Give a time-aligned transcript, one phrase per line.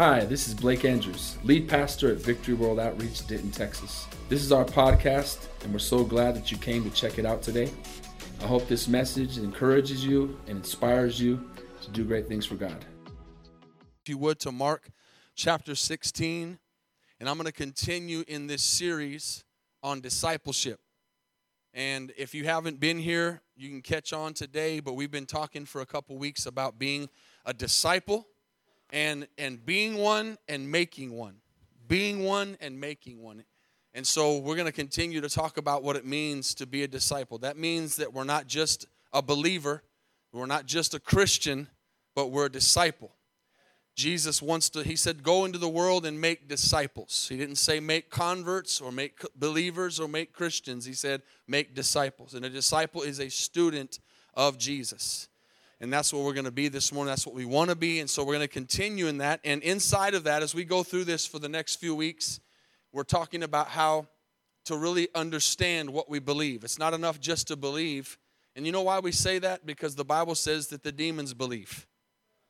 [0.00, 4.06] Hi, this is Blake Andrews, lead pastor at Victory World Outreach, Denton, Texas.
[4.30, 7.42] This is our podcast, and we're so glad that you came to check it out
[7.42, 7.70] today.
[8.40, 11.50] I hope this message encourages you and inspires you
[11.82, 12.82] to do great things for God.
[14.02, 14.88] If you would, to Mark
[15.34, 16.58] chapter 16,
[17.20, 19.44] and I'm going to continue in this series
[19.82, 20.80] on discipleship.
[21.74, 25.66] And if you haven't been here, you can catch on today, but we've been talking
[25.66, 27.10] for a couple weeks about being
[27.44, 28.28] a disciple
[28.92, 31.36] and and being one and making one
[31.90, 33.42] being one and making one.
[33.94, 36.88] And so we're going to continue to talk about what it means to be a
[36.88, 37.38] disciple.
[37.38, 39.82] That means that we're not just a believer
[40.32, 41.68] we're not just a christian
[42.14, 43.12] but we're a disciple.
[43.96, 47.26] Jesus wants to he said go into the world and make disciples.
[47.28, 50.84] He didn't say make converts or make believers or make christians.
[50.84, 52.34] He said make disciples.
[52.34, 53.98] And a disciple is a student
[54.34, 55.28] of jesus
[55.80, 57.10] and that's what we're going to be this morning.
[57.10, 58.00] That's what we want to be.
[58.00, 59.40] And so we're going to continue in that.
[59.44, 62.40] And inside of that, as we go through this for the next few weeks,
[62.92, 64.06] we're talking about how
[64.66, 66.64] to really understand what we believe.
[66.64, 68.18] It's not enough just to believe.
[68.54, 69.64] And you know why we say that?
[69.64, 71.86] Because the Bible says that the demons believe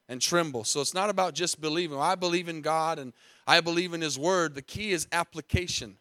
[0.09, 0.65] and tremble.
[0.65, 1.99] So it's not about just believing.
[1.99, 3.13] I believe in God and
[3.47, 4.57] I believe in His Word.
[4.57, 5.99] The key is application.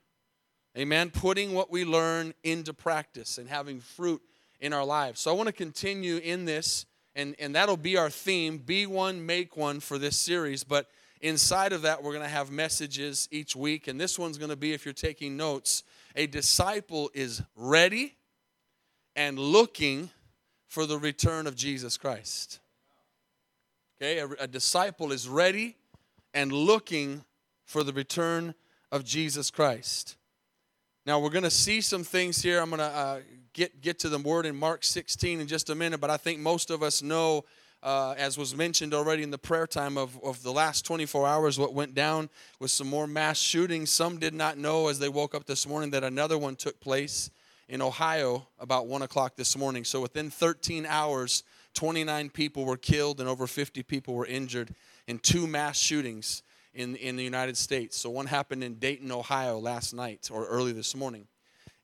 [0.75, 1.11] Amen.
[1.11, 4.21] Putting what we learn into practice and having fruit
[4.59, 5.19] in our lives.
[5.19, 9.25] So I want to continue in this and, and that'll be our theme be one,
[9.25, 10.63] make one for this series.
[10.63, 10.87] But
[11.21, 13.87] inside of that, we're going to have messages each week.
[13.87, 15.83] And this one's going to be, if you're taking notes,
[16.15, 18.15] a disciple is ready
[19.15, 20.09] and looking
[20.67, 22.59] for the return of Jesus Christ.
[24.01, 25.75] Okay, a, a disciple is ready
[26.33, 27.25] and looking
[27.65, 28.53] for the return
[28.91, 30.15] of Jesus Christ.
[31.05, 32.61] Now, we're going to see some things here.
[32.61, 33.19] I'm going to uh,
[33.59, 36.39] get, get to the word in Mark 16 in just a minute, but I think
[36.39, 37.43] most of us know,
[37.83, 41.59] uh, as was mentioned already in the prayer time of, of the last 24 hours,
[41.59, 42.29] what went down
[42.61, 43.91] with some more mass shootings.
[43.91, 47.31] Some did not know as they woke up this morning that another one took place
[47.67, 49.83] in Ohio about 1 o'clock this morning.
[49.83, 51.43] So within 13 hours,
[51.73, 54.73] 29 people were killed and over 50 people were injured
[55.05, 56.43] in two mass shootings
[56.73, 57.97] in, in the United States.
[57.97, 61.27] So one happened in Dayton, Ohio last night or early this morning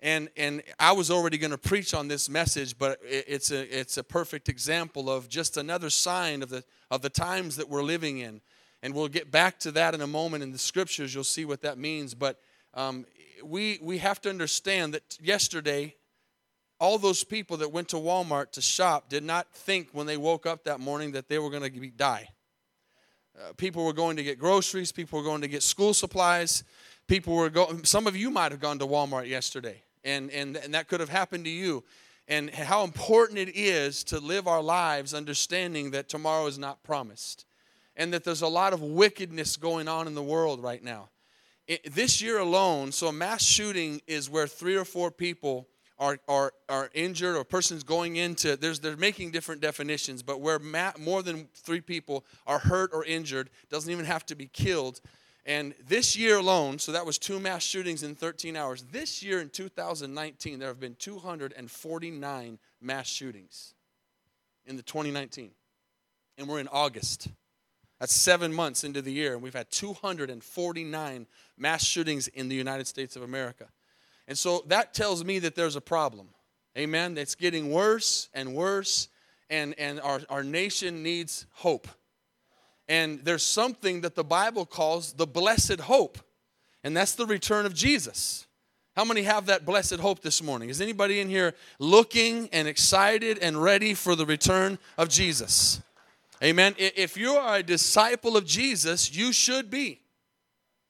[0.05, 3.97] and and I was already going to preach on this message, but it's a it's
[3.97, 8.19] a perfect example of just another sign of the of the times that we're living
[8.19, 8.39] in,
[8.83, 11.15] and we'll get back to that in a moment in the scriptures.
[11.15, 12.39] You'll see what that means, but
[12.75, 13.07] um,
[13.43, 15.95] we we have to understand that yesterday,
[16.79, 20.45] all those people that went to Walmart to shop did not think when they woke
[20.45, 22.29] up that morning that they were going to die.
[23.35, 24.91] Uh, people were going to get groceries.
[24.91, 26.63] People were going to get school supplies.
[27.07, 27.83] People were going.
[27.85, 31.09] Some of you might have gone to Walmart yesterday and, and, and that could have
[31.09, 31.83] happened to you.
[32.27, 37.45] And how important it is to live our lives understanding that tomorrow is not promised
[37.95, 41.09] and that there's a lot of wickedness going on in the world right now.
[41.67, 45.67] It, this year alone, so a mass shooting is where three or four people
[45.97, 50.59] are, are, are injured or persons going into, there's, they're making different definitions, but where
[50.59, 54.99] ma- more than three people are hurt or injured, doesn't even have to be killed,
[55.45, 58.83] and this year alone, so that was two mass shootings in 13 hours.
[58.91, 63.75] This year in 2019, there have been 249 mass shootings
[64.65, 65.51] in the 2019.
[66.37, 67.27] And we're in August.
[67.99, 72.87] That's seven months into the year, and we've had 249 mass shootings in the United
[72.87, 73.67] States of America.
[74.27, 76.29] And so that tells me that there's a problem.
[76.77, 77.17] Amen.
[77.17, 79.09] It's getting worse and worse,
[79.49, 81.87] and, and our, our nation needs hope.
[82.87, 86.19] And there's something that the Bible calls the blessed hope,
[86.83, 88.45] and that's the return of Jesus.
[88.95, 90.69] How many have that blessed hope this morning?
[90.69, 95.81] Is anybody in here looking and excited and ready for the return of Jesus?
[96.41, 96.75] Amen.
[96.77, 99.99] If you are a disciple of Jesus, you should be.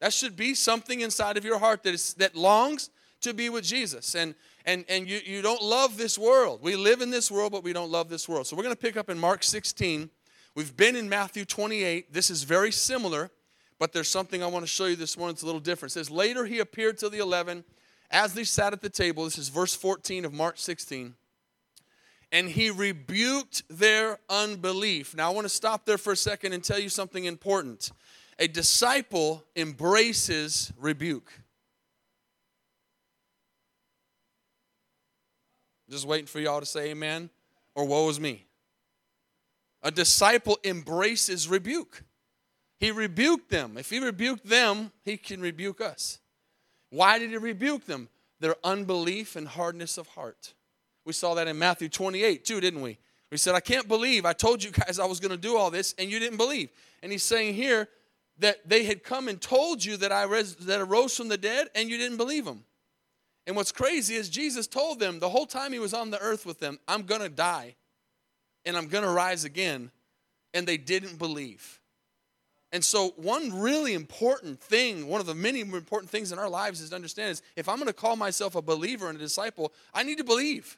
[0.02, 2.90] That should be something inside of your heart that, is, that longs
[3.22, 4.16] to be with Jesus.
[4.16, 4.36] And,
[4.66, 6.60] and, and you, you don't love this world.
[6.62, 8.46] We live in this world, but we don't love this world.
[8.46, 10.10] So we're going to pick up in Mark 16
[10.56, 12.14] We've been in Matthew 28.
[12.14, 13.30] This is very similar,
[13.78, 15.34] but there's something I want to show you this morning.
[15.34, 15.92] It's a little different.
[15.92, 17.66] It says, Later he appeared to the eleven
[18.10, 19.26] as they sat at the table.
[19.26, 21.16] This is verse 14 of Mark 16.
[22.32, 25.16] And he rebuked their unbelief.
[25.16, 27.92] Now, I want to stop there for a second and tell you something important.
[28.40, 31.32] A disciple embraces rebuke.
[35.90, 37.30] Just waiting for y'all to say amen
[37.76, 38.46] or woe is me.
[39.86, 42.04] A disciple embraces rebuke.
[42.80, 43.78] He rebuked them.
[43.78, 46.18] If he rebuked them, he can rebuke us.
[46.90, 48.10] Why did he rebuke them?
[48.40, 50.56] Their unbelief and hardness of heart.
[51.06, 52.98] We saw that in Matthew 28 too, didn't we?
[53.32, 55.70] We said, I can't believe I told you guys I was going to do all
[55.70, 56.72] this and you didn't believe.
[57.04, 57.88] And he's saying here,
[58.40, 61.38] that they had come and told you that I res- that I rose from the
[61.38, 62.66] dead and you didn't believe them.
[63.48, 66.46] And what's crazy is Jesus told them the whole time he was on the earth
[66.46, 67.76] with them, I'm going to die
[68.66, 69.92] and I'm going to rise again.
[70.54, 71.82] And they didn't believe.
[72.72, 76.82] And so, one really important thing, one of the many important things in our lives
[76.82, 79.74] is to understand is if I'm going to call myself a believer and a disciple,
[79.94, 80.78] I need to believe.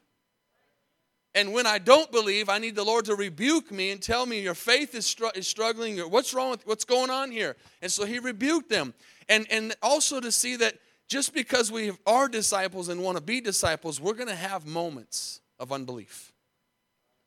[1.34, 4.40] And when I don't believe, I need the Lord to rebuke me and tell me
[4.40, 6.00] your faith is, str- is struggling.
[6.00, 7.56] What's wrong with what's going on here?
[7.81, 8.94] And so he rebuked them.
[9.30, 10.75] And, and also to see that
[11.07, 15.42] just because we are disciples and want to be disciples, we're going to have moments
[15.60, 16.33] of unbelief.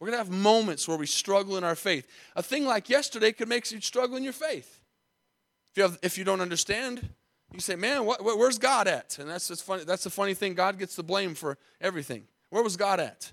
[0.01, 2.09] We're going to have moments where we struggle in our faith.
[2.35, 4.81] A thing like yesterday could make you struggle in your faith.
[5.73, 7.07] If you, have, if you don't understand,
[7.53, 9.19] you say, man, what, where's God at?
[9.19, 10.55] And that's, just funny, that's the funny thing.
[10.55, 12.25] God gets the blame for everything.
[12.49, 13.31] Where was God at?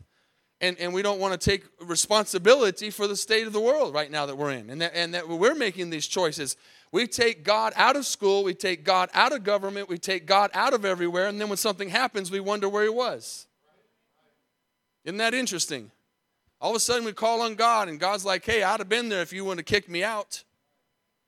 [0.59, 4.11] And, and we don't want to take responsibility for the state of the world right
[4.11, 4.69] now that we're in.
[4.69, 6.57] And that, and that we're making these choices.
[6.91, 10.51] We take God out of school, we take God out of government, we take God
[10.53, 13.45] out of everywhere, and then when something happens, we wonder where He was.
[15.05, 15.91] Isn't that interesting?
[16.59, 19.09] All of a sudden, we call on God, and God's like, hey, I'd have been
[19.09, 20.43] there if you wouldn't have kicked me out.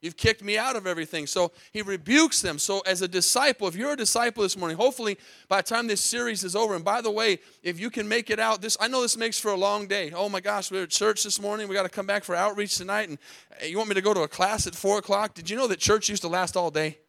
[0.01, 1.27] You've kicked me out of everything.
[1.27, 2.57] So he rebukes them.
[2.57, 5.17] So, as a disciple, if you're a disciple this morning, hopefully
[5.49, 8.29] by the time this series is over, and by the way, if you can make
[8.29, 10.11] it out, this I know this makes for a long day.
[10.15, 11.67] Oh my gosh, we're at church this morning.
[11.67, 13.09] We got to come back for outreach tonight.
[13.09, 13.17] And
[13.61, 15.33] uh, you want me to go to a class at four o'clock?
[15.33, 16.99] Did you know that church used to last all day?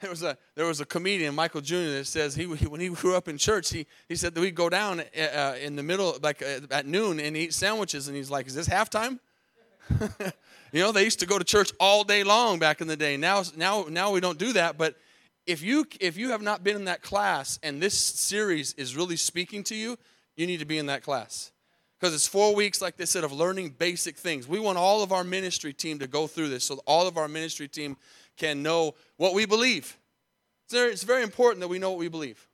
[0.00, 1.76] There was a there was a comedian Michael Jr.
[1.76, 4.68] that says he, when he grew up in church he he said that we'd go
[4.68, 8.30] down uh, uh in the middle like uh, at noon and eat sandwiches and he's
[8.30, 9.18] like is this halftime?
[10.72, 13.16] you know they used to go to church all day long back in the day.
[13.16, 14.78] Now now now we don't do that.
[14.78, 14.96] But
[15.46, 19.16] if you if you have not been in that class and this series is really
[19.16, 19.96] speaking to you,
[20.36, 21.50] you need to be in that class
[21.98, 24.46] because it's four weeks, like they said, of learning basic things.
[24.46, 27.26] We want all of our ministry team to go through this so all of our
[27.26, 27.96] ministry team
[28.38, 29.98] can know what we believe.
[30.70, 32.48] It's very important that we know what we believe.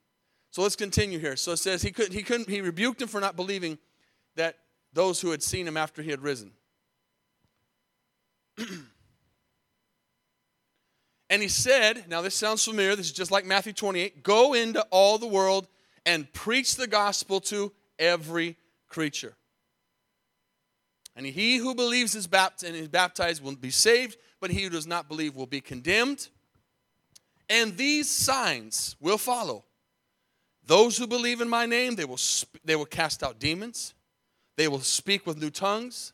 [0.50, 1.36] So let's continue here.
[1.36, 3.78] So it says he couldn't, he couldn't, he rebuked him for not believing
[4.36, 4.56] that
[4.92, 6.52] those who had seen him after he had risen.
[11.28, 14.80] and he said, now this sounds familiar, this is just like Matthew 28 go into
[14.90, 15.66] all the world
[16.06, 18.56] and preach the gospel to every
[18.88, 19.34] creature.
[21.16, 24.68] And he who believes is baptized and is baptized will be saved, but he who
[24.68, 26.28] does not believe will be condemned.
[27.48, 29.64] And these signs will follow.
[30.66, 33.94] Those who believe in my name, they will, sp- they will cast out demons.
[34.56, 36.12] They will speak with new tongues.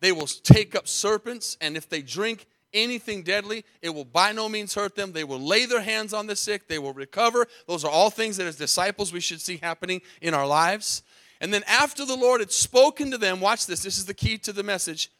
[0.00, 1.58] They will take up serpents.
[1.60, 5.12] And if they drink anything deadly, it will by no means hurt them.
[5.12, 6.66] They will lay their hands on the sick.
[6.66, 7.46] They will recover.
[7.66, 11.02] Those are all things that, as disciples, we should see happening in our lives.
[11.42, 14.38] And then, after the Lord had spoken to them, watch this, this is the key
[14.38, 15.10] to the message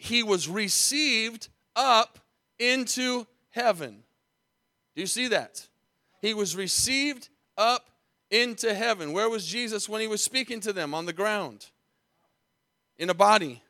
[0.00, 2.18] he was received up
[2.58, 4.02] into heaven.
[4.94, 5.68] Do you see that?
[6.22, 7.90] He was received up
[8.30, 9.12] into heaven.
[9.12, 10.94] Where was Jesus when he was speaking to them?
[10.94, 11.66] On the ground,
[12.98, 13.62] in a body.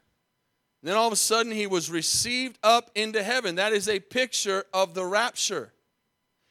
[0.81, 3.57] And then all of a sudden, he was received up into heaven.
[3.57, 5.73] That is a picture of the rapture.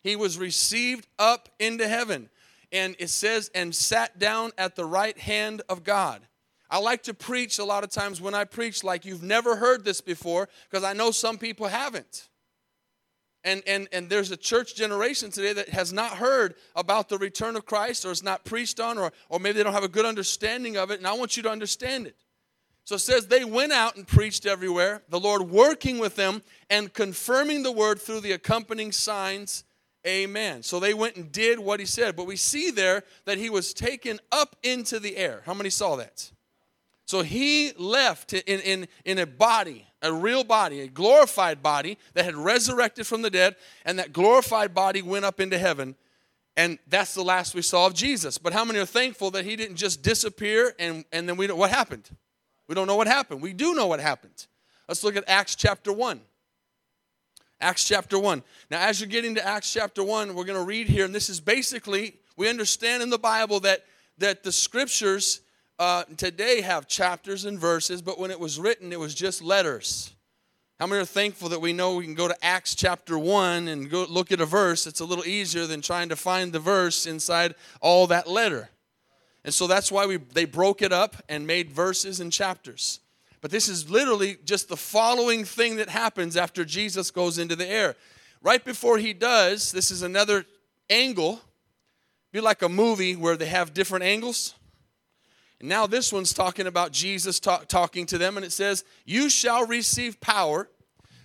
[0.04, 2.30] He was received up into heaven.
[2.74, 6.22] And it says, and sat down at the right hand of God.
[6.70, 9.84] I like to preach a lot of times when I preach like you've never heard
[9.84, 12.30] this before because I know some people haven't.
[13.44, 17.56] And, and, and there's a church generation today that has not heard about the return
[17.56, 20.06] of Christ or is not preached on or, or maybe they don't have a good
[20.06, 21.00] understanding of it.
[21.00, 22.18] And I want you to understand it.
[22.84, 26.94] So it says they went out and preached everywhere, the Lord working with them and
[26.94, 29.64] confirming the word through the accompanying signs.
[30.06, 30.64] Amen.
[30.64, 32.16] So they went and did what he said.
[32.16, 35.44] But we see there that he was taken up into the air.
[35.46, 36.32] How many saw that?
[37.10, 42.24] So he left in, in, in a body, a real body, a glorified body that
[42.24, 45.96] had resurrected from the dead, and that glorified body went up into heaven.
[46.56, 48.38] And that's the last we saw of Jesus.
[48.38, 51.58] But how many are thankful that he didn't just disappear and, and then we don't,
[51.58, 52.08] what happened?
[52.68, 53.42] We don't know what happened.
[53.42, 54.46] We do know what happened.
[54.88, 56.22] Let's look at Acts chapter 1.
[57.60, 58.44] Acts chapter 1.
[58.70, 61.28] Now, as you're getting to Acts chapter 1, we're going to read here, and this
[61.28, 63.84] is basically, we understand in the Bible that,
[64.20, 65.42] that the scriptures
[65.80, 70.14] uh, today have chapters and verses, but when it was written, it was just letters.
[70.78, 73.90] How many are thankful that we know we can go to Acts chapter 1 and
[73.90, 74.86] go look at a verse?
[74.88, 78.70] It's a little easier than trying to find the verse inside all that letter.
[79.44, 83.00] And so that's why we, they broke it up and made verses and chapters.
[83.42, 87.68] But this is literally just the following thing that happens after Jesus goes into the
[87.68, 87.96] air.
[88.42, 90.46] Right before he does, this is another
[90.90, 91.42] angle.
[92.32, 94.56] Be like a movie where they have different angles.
[95.60, 99.30] And now this one's talking about Jesus talk, talking to them, and it says, You
[99.30, 100.70] shall receive power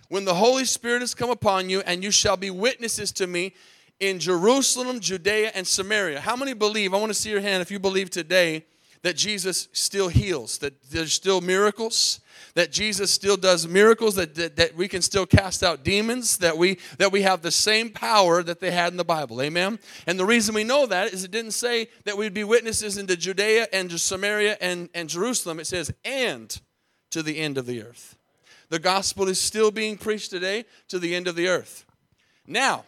[0.09, 3.53] when the Holy Spirit has come upon you, and you shall be witnesses to me
[3.99, 6.19] in Jerusalem, Judea, and Samaria.
[6.19, 6.93] How many believe?
[6.93, 8.65] I want to see your hand if you believe today
[9.05, 12.21] that Jesus still heals, that there's still miracles,
[12.55, 16.57] that Jesus still does miracles, that, that, that, we can still cast out demons, that
[16.57, 19.43] we that we have the same power that they had in the Bible.
[19.43, 19.77] Amen.
[20.07, 23.15] And the reason we know that is it didn't say that we'd be witnesses into
[23.15, 25.59] Judea and Samaria and, and Jerusalem.
[25.59, 26.59] It says, and
[27.11, 28.17] to the end of the earth.
[28.69, 31.85] The gospel is still being preached today to the end of the earth.
[32.47, 32.85] Now,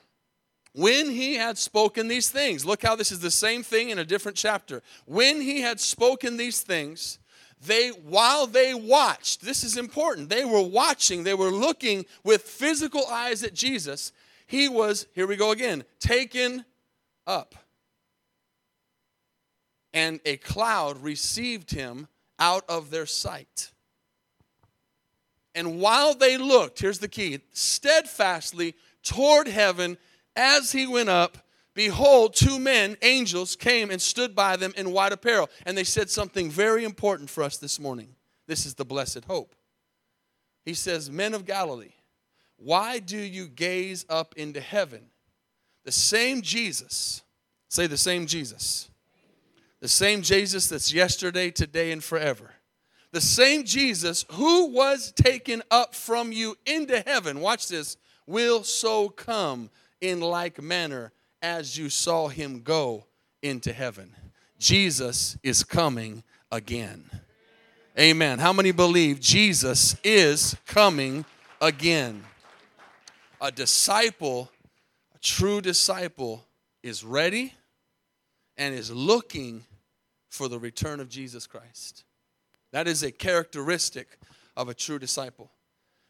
[0.77, 4.05] when he had spoken these things, look how this is the same thing in a
[4.05, 4.84] different chapter.
[5.05, 7.17] When he had spoken these things,
[7.65, 10.29] they while they watched, this is important.
[10.29, 14.12] They were watching, they were looking with physical eyes at Jesus.
[14.46, 16.63] He was, here we go again, taken
[17.25, 17.55] up.
[19.96, 22.07] And a cloud received him
[22.38, 23.72] out of their sight.
[25.55, 29.98] And while they looked, here's the key steadfastly toward heaven
[30.38, 31.38] as he went up,
[31.74, 35.50] behold, two men, angels, came and stood by them in white apparel.
[35.65, 38.15] And they said something very important for us this morning.
[38.48, 39.53] This is the blessed hope.
[40.63, 41.94] He says, Men of Galilee,
[42.58, 45.08] why do you gaze up into heaven?
[45.84, 47.24] The same Jesus,
[47.67, 48.89] say the same Jesus,
[49.79, 52.51] the same Jesus that's yesterday, today, and forever
[53.12, 59.10] the same Jesus who was taken up from you into heaven, watch this, will so
[59.10, 59.70] come
[60.01, 61.11] in like manner
[61.41, 63.05] as you saw him go
[63.41, 64.15] into heaven.
[64.59, 67.09] Jesus is coming again.
[67.99, 68.39] Amen.
[68.39, 71.25] How many believe Jesus is coming
[71.61, 72.23] again?
[73.41, 74.51] A disciple,
[75.15, 76.45] a true disciple,
[76.83, 77.53] is ready
[78.55, 79.63] and is looking
[80.29, 82.03] for the return of Jesus Christ.
[82.71, 84.19] That is a characteristic
[84.55, 85.51] of a true disciple.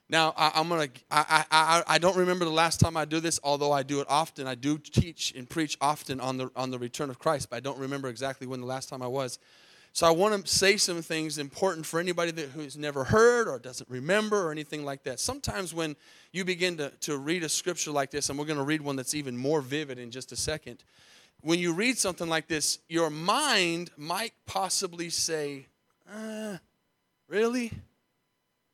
[0.10, 0.88] Now, I, am gonna.
[1.12, 4.08] I, I I don't remember the last time I do this, although I do it
[4.10, 4.48] often.
[4.48, 7.60] I do teach and preach often on the on the return of Christ, but I
[7.60, 9.38] don't remember exactly when the last time I was.
[9.98, 13.58] So I want to say some things important for anybody that who's never heard or
[13.58, 15.20] doesn't remember or anything like that.
[15.20, 15.96] Sometimes when
[16.32, 18.96] you begin to, to read a scripture like this, and we're going to read one
[18.96, 20.84] that's even more vivid in just a second,
[21.42, 25.66] when you read something like this, your mind might possibly say,
[26.14, 26.58] uh,
[27.28, 27.72] really?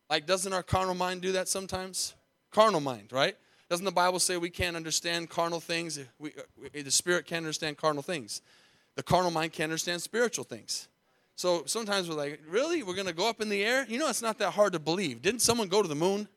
[0.09, 2.13] Like, doesn't our carnal mind do that sometimes?
[2.51, 3.35] Carnal mind, right?
[3.69, 5.99] Doesn't the Bible say we can't understand carnal things?
[6.19, 6.33] We,
[6.73, 8.41] we, the spirit can't understand carnal things.
[8.95, 10.87] The carnal mind can't understand spiritual things.
[11.35, 12.83] So sometimes we're like, really?
[12.83, 13.85] We're going to go up in the air?
[13.89, 15.21] You know, it's not that hard to believe.
[15.21, 16.27] Didn't someone go to the moon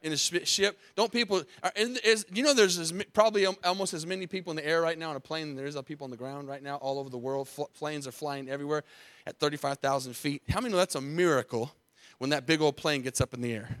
[0.00, 0.78] in a ship?
[0.94, 4.66] Don't people, are, is, you know, there's as, probably almost as many people in the
[4.66, 6.76] air right now in a plane than there is people on the ground right now
[6.76, 7.48] all over the world.
[7.74, 8.84] planes are flying everywhere
[9.26, 10.42] at 35,000 feet.
[10.48, 11.72] How many know that's a miracle
[12.18, 13.76] when that big old plane gets up in the air?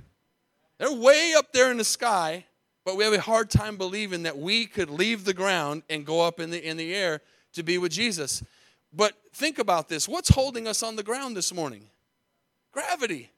[0.78, 2.44] They're way up there in the sky,
[2.84, 6.20] but we have a hard time believing that we could leave the ground and go
[6.20, 7.22] up in the, in the air
[7.54, 8.42] to be with Jesus.
[8.92, 11.88] But think about this what's holding us on the ground this morning?
[12.72, 13.30] Gravity.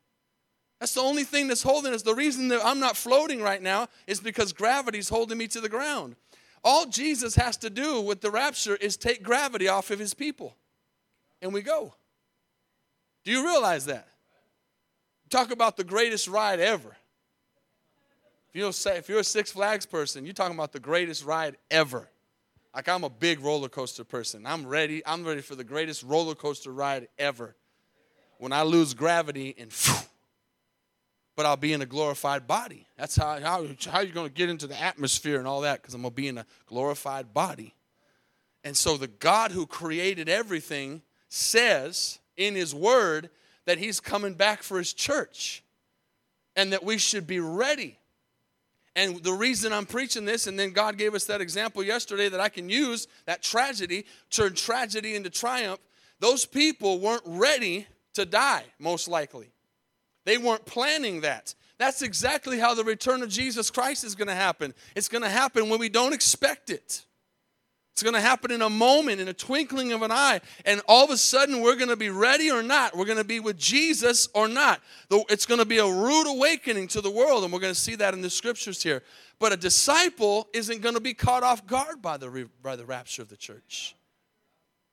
[0.81, 2.03] That's the only thing that's holding us.
[2.03, 5.69] The reason that I'm not floating right now is because gravity's holding me to the
[5.69, 6.15] ground.
[6.63, 10.57] All Jesus has to do with the rapture is take gravity off of his people.
[11.43, 11.95] And we go.
[13.25, 14.09] Do you realize that?
[15.29, 16.97] Talk about the greatest ride ever.
[18.49, 22.09] If you're, if you're a Six Flags person, you're talking about the greatest ride ever.
[22.75, 24.47] Like I'm a big roller coaster person.
[24.47, 25.03] I'm ready.
[25.05, 27.57] I'm ready for the greatest roller coaster ride ever.
[28.39, 29.73] When I lose gravity and
[31.37, 32.87] but I'll be in a glorified body.
[32.97, 35.95] That's how how, how you're going to get into the atmosphere and all that because
[35.95, 37.75] I'm going to be in a glorified body.
[38.65, 43.31] And so the God who created everything says in his word
[43.69, 45.63] that he's coming back for his church
[46.57, 47.99] and that we should be ready.
[48.97, 52.41] And the reason I'm preaching this, and then God gave us that example yesterday that
[52.41, 55.81] I can use, that tragedy, turn tragedy into triumph.
[56.19, 59.53] Those people weren't ready to die, most likely.
[60.25, 61.55] They weren't planning that.
[61.77, 64.73] That's exactly how the return of Jesus Christ is going to happen.
[64.97, 67.05] It's going to happen when we don't expect it.
[67.99, 70.41] It's going to happen in a moment, in a twinkling of an eye.
[70.65, 72.97] And all of a sudden, we're going to be ready or not.
[72.97, 74.81] We're going to be with Jesus or not.
[75.11, 77.43] It's going to be a rude awakening to the world.
[77.43, 79.03] And we're going to see that in the scriptures here.
[79.41, 83.23] But a disciple isn't going to be caught off guard by the, by the rapture
[83.23, 83.97] of the church.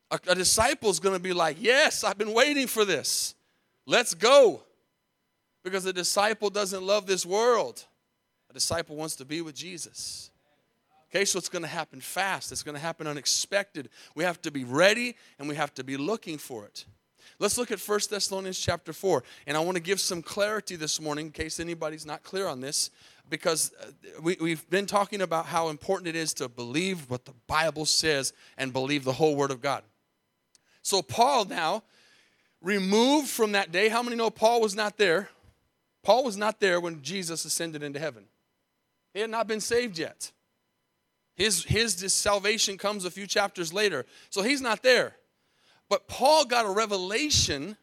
[0.09, 3.35] A, a disciple is going to be like, Yes, I've been waiting for this.
[3.85, 4.63] Let's go.
[5.63, 7.85] Because a disciple doesn't love this world,
[8.49, 10.31] a disciple wants to be with Jesus.
[11.15, 12.51] Okay, so it's going to happen fast.
[12.51, 13.87] It's going to happen unexpected.
[14.15, 16.83] We have to be ready and we have to be looking for it.
[17.39, 19.23] Let's look at 1 Thessalonians chapter 4.
[19.47, 22.59] And I want to give some clarity this morning in case anybody's not clear on
[22.59, 22.91] this,
[23.29, 23.85] because uh,
[24.21, 28.33] we, we've been talking about how important it is to believe what the Bible says
[28.57, 29.83] and believe the whole Word of God.
[30.81, 31.83] So, Paul now,
[32.61, 35.29] removed from that day, how many know Paul was not there?
[36.03, 38.25] Paul was not there when Jesus ascended into heaven.
[39.13, 40.33] He had not been saved yet.
[41.35, 44.05] His, his salvation comes a few chapters later.
[44.29, 45.15] So he's not there.
[45.89, 47.77] But Paul got a revelation,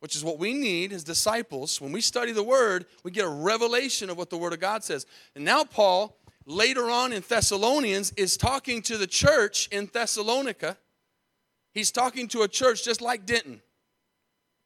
[0.00, 1.80] which is what we need as disciples.
[1.80, 4.84] When we study the Word, we get a revelation of what the Word of God
[4.84, 5.06] says.
[5.34, 10.76] And now, Paul, later on in Thessalonians, is talking to the church in Thessalonica.
[11.72, 13.62] He's talking to a church just like Denton.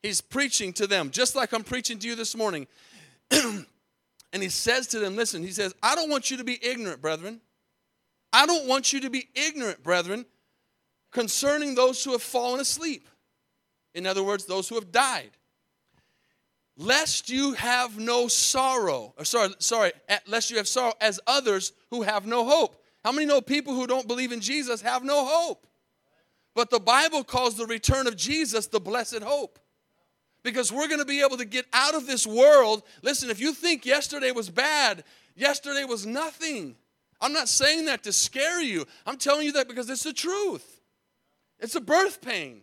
[0.02, 2.66] He's preaching to them, just like I'm preaching to you this morning.
[3.30, 3.66] and
[4.32, 7.40] he says to them, Listen, he says, I don't want you to be ignorant, brethren.
[8.32, 10.24] I don't want you to be ignorant, brethren,
[11.10, 13.08] concerning those who have fallen asleep.
[13.94, 15.30] In other words, those who have died.
[16.78, 19.92] Lest you have no sorrow, or sorry, sorry,
[20.26, 22.82] lest you have sorrow as others who have no hope.
[23.04, 25.66] How many know people who don't believe in Jesus have no hope?
[26.54, 29.58] But the Bible calls the return of Jesus the blessed hope.
[30.42, 32.82] Because we're going to be able to get out of this world.
[33.02, 35.04] Listen, if you think yesterday was bad,
[35.36, 36.76] yesterday was nothing.
[37.22, 38.84] I'm not saying that to scare you.
[39.06, 40.80] I'm telling you that because it's the truth.
[41.60, 42.62] It's a birth pain.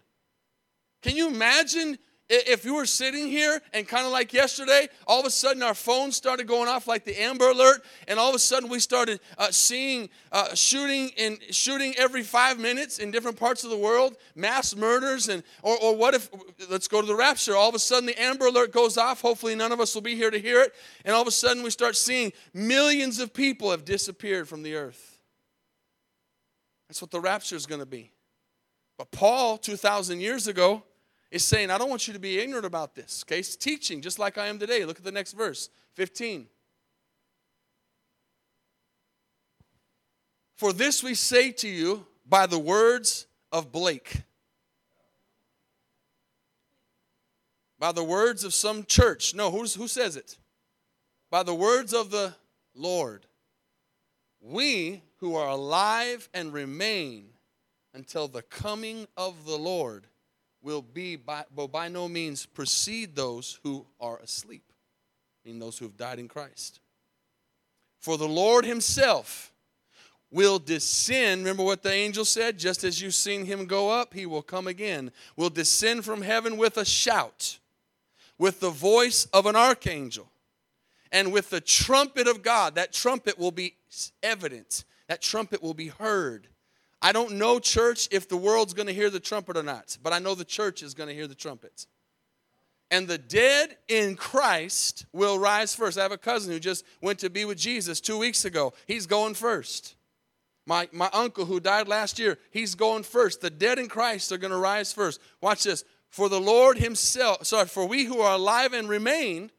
[1.02, 1.98] Can you imagine
[2.30, 5.74] if you were sitting here and kind of like yesterday, all of a sudden our
[5.74, 9.20] phones started going off like the Amber Alert, and all of a sudden we started
[9.38, 14.16] uh, seeing uh, shooting in shooting every five minutes in different parts of the world,
[14.36, 16.30] mass murders, and or, or what if
[16.70, 17.56] let's go to the rapture?
[17.56, 19.22] All of a sudden the Amber Alert goes off.
[19.22, 20.74] Hopefully none of us will be here to hear it,
[21.06, 24.76] and all of a sudden we start seeing millions of people have disappeared from the
[24.76, 25.18] earth.
[26.88, 28.12] That's what the rapture is going to be.
[29.00, 30.84] But Paul, two thousand years ago
[31.32, 33.24] is saying, I don't want you to be ignorant about this.
[33.26, 34.86] Okay, it's teaching just like I am today.
[34.86, 36.48] Look at the next verse 15.
[40.58, 44.24] For this we say to you by the words of Blake.
[47.78, 49.34] By the words of some church.
[49.34, 50.38] No, who's, who says it?
[51.32, 52.36] By the words of the
[52.76, 53.26] Lord.
[54.42, 57.30] We who are alive and remain
[57.94, 60.08] until the coming of the Lord
[60.62, 64.64] will be by, will by no means precede those who are asleep,
[65.46, 66.80] meaning those who have died in Christ.
[68.00, 69.52] For the Lord Himself
[70.32, 71.42] will descend.
[71.42, 72.58] Remember what the angel said?
[72.58, 75.12] Just as you've seen Him go up, He will come again.
[75.36, 77.60] Will descend from heaven with a shout,
[78.38, 80.30] with the voice of an archangel,
[81.12, 82.76] and with the trumpet of God.
[82.76, 83.76] That trumpet will be
[84.22, 86.48] evident, that trumpet will be heard
[87.02, 90.12] I don't know, church, if the world's going to hear the trumpet or not, but
[90.12, 91.88] I know the church is going to hear the trumpet.
[92.92, 95.98] And the dead in Christ will rise first.
[95.98, 98.74] I have a cousin who just went to be with Jesus two weeks ago.
[98.88, 99.96] He's going first.
[100.66, 103.42] My, my uncle who died last year, he's going first.
[103.42, 105.22] The dead in Christ are going to rise first.
[105.42, 105.84] Watch this.
[106.10, 109.52] For the Lord Himself, sorry, for we who are alive and remain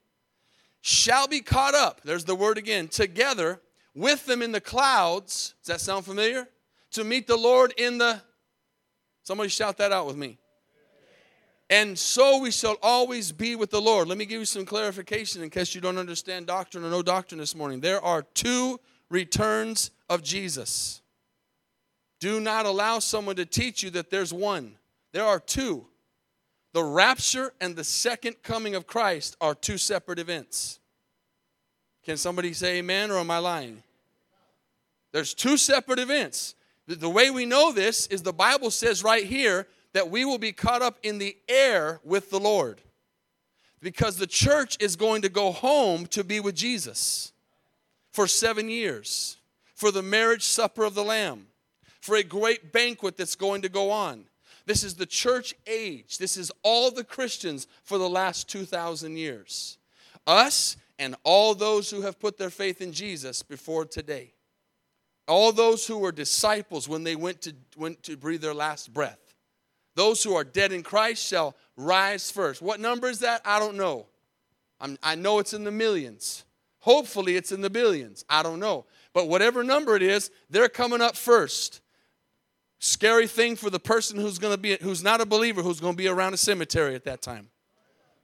[0.81, 2.01] shall be caught up.
[2.05, 2.89] There's the word again.
[2.89, 3.61] Together
[3.95, 5.55] with them in the clouds.
[5.61, 6.49] Does that sound familiar?
[6.93, 8.21] To meet the Lord in the.
[9.23, 10.39] Somebody shout that out with me.
[11.69, 14.09] And so we shall always be with the Lord.
[14.09, 17.39] Let me give you some clarification in case you don't understand doctrine or no doctrine
[17.39, 17.81] this morning.
[17.81, 21.01] There are two returns of Jesus.
[22.19, 24.77] Do not allow someone to teach you that there's one.
[25.13, 25.87] There are two.
[26.73, 30.81] The rapture and the second coming of Christ are two separate events.
[32.05, 33.83] Can somebody say amen or am I lying?
[35.13, 36.55] There's two separate events.
[36.99, 40.51] The way we know this is the Bible says right here that we will be
[40.51, 42.81] caught up in the air with the Lord.
[43.81, 47.33] Because the church is going to go home to be with Jesus
[48.13, 49.37] for seven years,
[49.77, 51.47] for the marriage supper of the Lamb,
[52.01, 54.25] for a great banquet that's going to go on.
[54.67, 56.19] This is the church age.
[56.19, 59.79] This is all the Christians for the last 2,000 years.
[60.27, 64.33] Us and all those who have put their faith in Jesus before today
[65.31, 69.19] all those who were disciples when they went to, went to breathe their last breath.
[69.95, 72.61] Those who are dead in Christ shall rise first.
[72.61, 73.41] What number is that?
[73.45, 74.07] I don't know.
[74.81, 76.45] I'm, i know it's in the millions.
[76.81, 78.25] Hopefully, it's in the billions.
[78.29, 78.87] I don't know.
[79.13, 81.81] But whatever number it is, they're coming up first.
[82.79, 85.93] Scary thing for the person who's going to be who's not a believer who's going
[85.93, 87.51] to be around a cemetery at that time.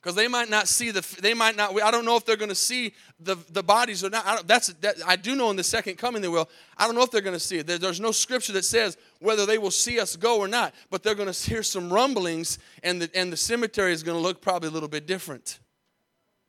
[0.00, 2.48] because they might not see the they might not i don't know if they're going
[2.48, 4.26] to see the, the bodies or not.
[4.26, 6.48] I that's that, i do know in the second coming they will.
[6.76, 7.66] I don't know if they're going to see it.
[7.66, 11.02] There, there's no scripture that says whether they will see us go or not but
[11.02, 14.40] they're going to hear some rumblings and the, and the cemetery is going to look
[14.40, 15.60] probably a little bit different.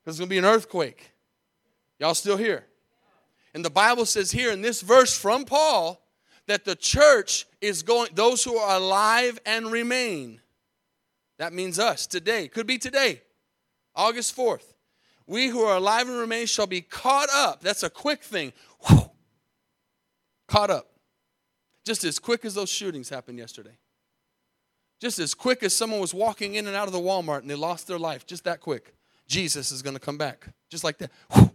[0.00, 1.12] Because it's going to be an earthquake.
[2.00, 2.66] Y'all still here?
[3.54, 6.00] And the bible says here in this verse from paul
[6.46, 10.40] that the church is going those who are alive and remain
[11.38, 13.20] that means us today could be today
[13.94, 14.74] August 4th.
[15.26, 17.62] We who are alive and remain shall be caught up.
[17.62, 18.52] That's a quick thing.
[18.86, 19.10] Whew.
[20.48, 20.88] Caught up.
[21.84, 23.76] Just as quick as those shootings happened yesterday.
[25.00, 27.54] Just as quick as someone was walking in and out of the Walmart and they
[27.54, 28.26] lost their life.
[28.26, 28.94] Just that quick.
[29.26, 30.46] Jesus is going to come back.
[30.70, 31.10] Just like that.
[31.32, 31.50] Whew.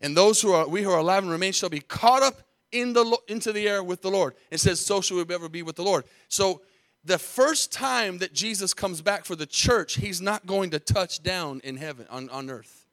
[0.00, 2.92] And those who are we who are alive and remain shall be caught up in
[2.92, 4.34] the into the air with the Lord.
[4.50, 6.04] It says, so shall we ever be with the Lord.
[6.28, 6.62] So
[7.04, 11.22] the first time that Jesus comes back for the church, he's not going to touch
[11.22, 12.86] down in heaven, on, on earth.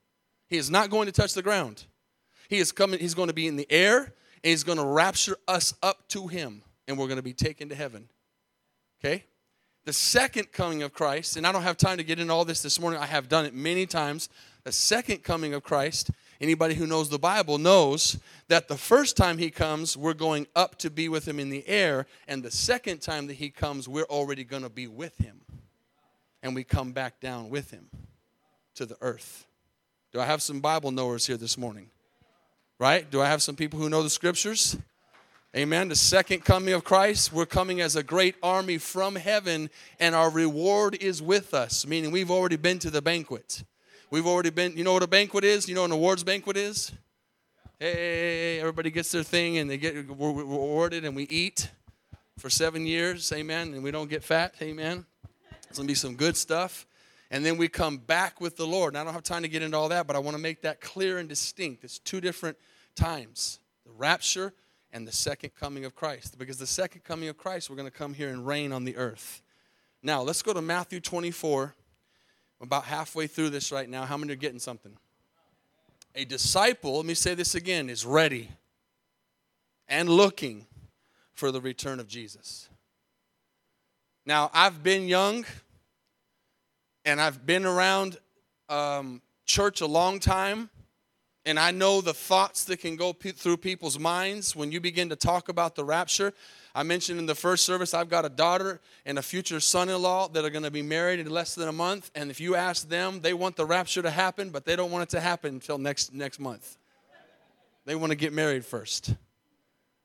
[0.48, 1.86] He is not going to touch the ground.
[2.50, 5.38] He is coming, he's going to be in the air, and he's going to rapture
[5.48, 8.10] us up to him, and we're going to be taken to heaven.
[9.00, 9.26] Okay?
[9.86, 12.64] The second coming of Christ, and I don't have time to get into all this
[12.64, 14.30] this morning, I have done it many times.
[14.64, 16.10] The second coming of Christ
[16.42, 20.78] Anybody who knows the Bible knows that the first time he comes, we're going up
[20.80, 24.04] to be with him in the air, and the second time that he comes, we're
[24.04, 25.42] already going to be with him.
[26.42, 27.90] And we come back down with him
[28.76, 29.46] to the earth.
[30.14, 31.90] Do I have some Bible knowers here this morning?
[32.80, 33.10] Right?
[33.12, 34.78] Do I have some people who know the scriptures?
[35.54, 35.90] Amen.
[35.90, 40.30] The second coming of Christ, we're coming as a great army from heaven, and our
[40.30, 43.64] reward is with us, meaning we've already been to the banquet.
[44.12, 45.70] We've already been, you know what a banquet is?
[45.70, 46.92] You know what an awards banquet is?
[47.78, 51.70] Hey, everybody gets their thing and they get rewarded and we eat
[52.40, 55.06] for seven years, amen, and we don't get fat, amen.
[55.68, 56.88] It's gonna be some good stuff.
[57.30, 58.94] And then we come back with the Lord.
[58.94, 60.64] And I don't have time to get into all that, but I want to make
[60.64, 61.84] that clear and distinct.
[61.84, 62.58] It's two different
[62.96, 64.54] times the rapture
[64.92, 66.40] and the second coming of Christ.
[66.40, 69.44] Because the second coming of Christ, we're to come here and reign on the earth.
[70.02, 71.76] Now, let's go to Matthew 24
[72.60, 74.06] I'm about halfway through this right now.
[74.06, 74.98] How many are getting something?
[76.16, 78.50] A disciple, let me say this again, is ready
[79.88, 80.66] and looking
[81.34, 82.68] for the return of Jesus.
[84.26, 85.46] Now, I've been young
[87.06, 88.18] and I've been around
[88.68, 90.70] um, church a long time,
[91.50, 95.16] and I know the thoughts that can go through people's minds when you begin to
[95.16, 96.32] talk about the rapture.
[96.76, 100.00] I mentioned in the first service, I've got a daughter and a future son in
[100.00, 102.12] law that are going to be married in less than a month.
[102.14, 105.02] And if you ask them, they want the rapture to happen, but they don't want
[105.02, 106.78] it to happen until next, next month.
[107.86, 109.16] They want to get married first.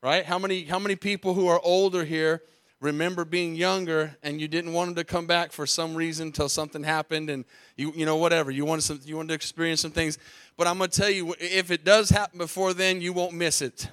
[0.01, 0.25] Right?
[0.25, 2.41] How many, how many people who are older here
[2.81, 6.49] remember being younger and you didn't want them to come back for some reason until
[6.49, 7.45] something happened and
[7.77, 8.51] you, you know, whatever.
[8.51, 10.17] You wanted, some, you wanted to experience some things.
[10.57, 13.61] But I'm going to tell you, if it does happen before then, you won't miss
[13.61, 13.87] it.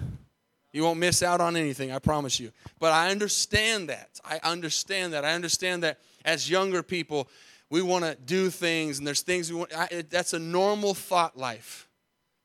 [0.73, 2.51] You won't miss out on anything, I promise you.
[2.79, 4.21] But I understand that.
[4.25, 5.25] I understand that.
[5.25, 7.29] I understand that as younger people,
[7.69, 9.77] we want to do things and there's things we want.
[9.77, 11.89] I, that's a normal thought life,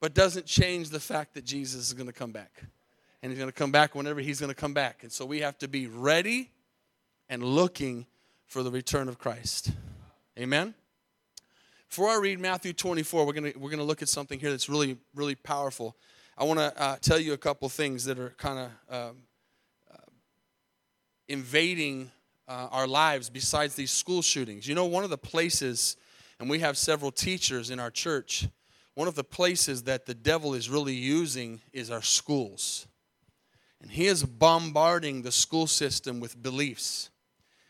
[0.02, 2.63] but doesn't change the fact that Jesus is going to come back.
[3.21, 5.03] And he's going to come back whenever he's going to come back.
[5.03, 6.51] And so we have to be ready
[7.30, 8.06] and looking
[8.45, 9.71] for the return of Christ.
[10.38, 10.73] Amen?
[11.89, 14.51] Before I read Matthew 24, we're going to, we're going to look at something here
[14.51, 15.95] that's really, really powerful.
[16.38, 19.17] I want to uh, tell you a couple things that are kind of um,
[19.91, 20.12] uh,
[21.27, 22.12] invading
[22.47, 24.67] uh, our lives besides these school shootings.
[24.67, 25.97] You know, one of the places,
[26.39, 28.47] and we have several teachers in our church,
[28.93, 32.88] one of the places that the devil is really using is our schools.
[33.81, 37.09] And he is bombarding the school system with beliefs.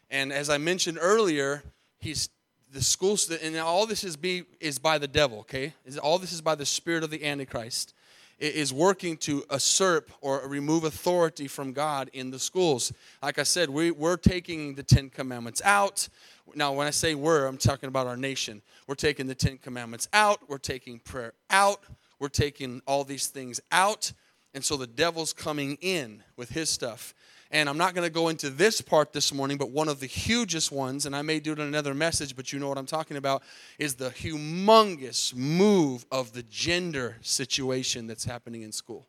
[0.09, 1.63] And as I mentioned earlier,
[1.99, 2.29] he's
[2.71, 6.41] the schools and all this is be is by the devil okay all this is
[6.41, 7.93] by the spirit of the antichrist
[8.39, 12.93] It is working to usurp or remove authority from God in the schools.
[13.23, 16.07] Like I said, we, we're taking the Ten Commandments out.
[16.53, 18.61] Now, when I say we're, I'm talking about our nation.
[18.85, 21.83] We're taking the Ten Commandments out, we're taking prayer out,
[22.19, 24.13] we're taking all these things out.
[24.57, 27.13] And so the devil's coming in with his stuff.
[27.51, 30.07] And I'm not going to go into this part this morning, but one of the
[30.07, 32.87] hugest ones, and I may do it in another message, but you know what I'm
[32.87, 33.43] talking about,
[33.77, 39.05] is the humongous move of the gender situation that's happening in school.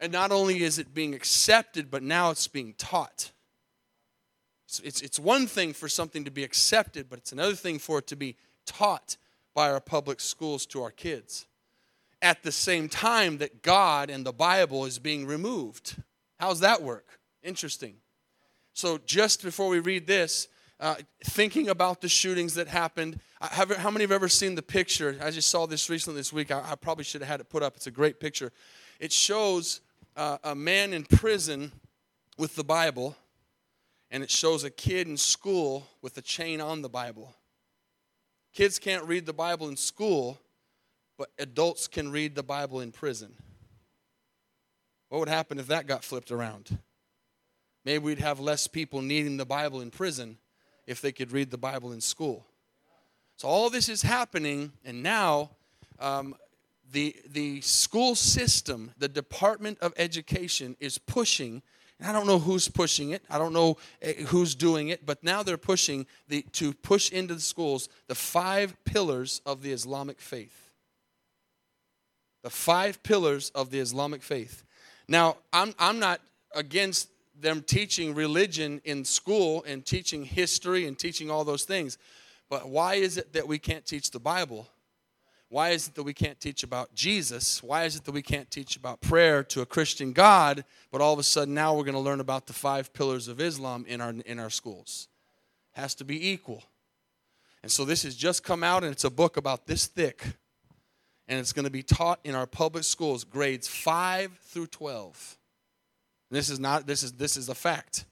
[0.00, 3.30] And not only is it being accepted, but now it's being taught.
[4.66, 8.00] So it's, it's one thing for something to be accepted, but it's another thing for
[8.00, 8.34] it to be
[8.66, 9.16] taught
[9.54, 11.46] by our public schools to our kids.
[12.20, 16.02] At the same time that God and the Bible is being removed.
[16.38, 17.20] How's that work?
[17.42, 17.96] Interesting.
[18.72, 20.48] So, just before we read this,
[20.80, 23.18] uh, thinking about the shootings that happened.
[23.40, 25.16] Have, how many have ever seen the picture?
[25.22, 26.50] I just saw this recently this week.
[26.50, 27.76] I, I probably should have had it put up.
[27.76, 28.52] It's a great picture.
[29.00, 29.80] It shows
[30.16, 31.72] uh, a man in prison
[32.36, 33.16] with the Bible,
[34.10, 37.34] and it shows a kid in school with a chain on the Bible.
[38.54, 40.38] Kids can't read the Bible in school,
[41.18, 43.34] but adults can read the Bible in prison.
[45.08, 46.78] What would happen if that got flipped around?
[47.84, 50.38] Maybe we'd have less people needing the Bible in prison
[50.86, 52.46] if they could read the Bible in school.
[53.36, 55.50] So all this is happening, and now
[55.98, 56.34] um,
[56.92, 61.62] the, the school system, the Department of Education, is pushing.
[61.98, 63.22] And I don't know who's pushing it.
[63.28, 67.34] I don't know eh, who's doing it, but now they're pushing the, to push into
[67.34, 70.67] the schools the five pillars of the Islamic faith.
[72.48, 74.64] The five pillars of the Islamic faith.
[75.06, 76.22] Now, I'm, I'm not
[76.54, 81.98] against them teaching religion in school and teaching history and teaching all those things,
[82.48, 84.66] but why is it that we can't teach the Bible?
[85.50, 87.62] Why is it that we can't teach about Jesus?
[87.62, 91.12] Why is it that we can't teach about prayer to a Christian God, but all
[91.12, 94.00] of a sudden now we're going to learn about the five pillars of Islam in
[94.00, 95.08] our, in our schools?
[95.72, 96.64] Has to be equal.
[97.62, 100.24] And so this has just come out, and it's a book about this thick.
[101.28, 105.38] And it's going to be taught in our public schools, grades 5 through 12.
[106.30, 108.04] This is not, this is, this is a fact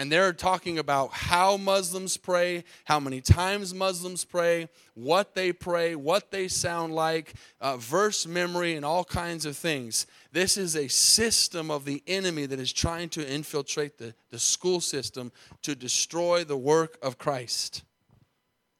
[0.00, 5.94] and they're talking about how Muslims pray, how many times Muslims pray, what they pray,
[5.94, 10.06] what they sound like, uh, verse memory, and all kinds of things.
[10.32, 14.80] This is a system of the enemy that is trying to infiltrate the, the school
[14.80, 17.82] system to destroy the work of Christ.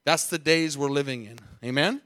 [0.07, 1.39] That's the days we're living in.
[1.63, 2.01] Amen?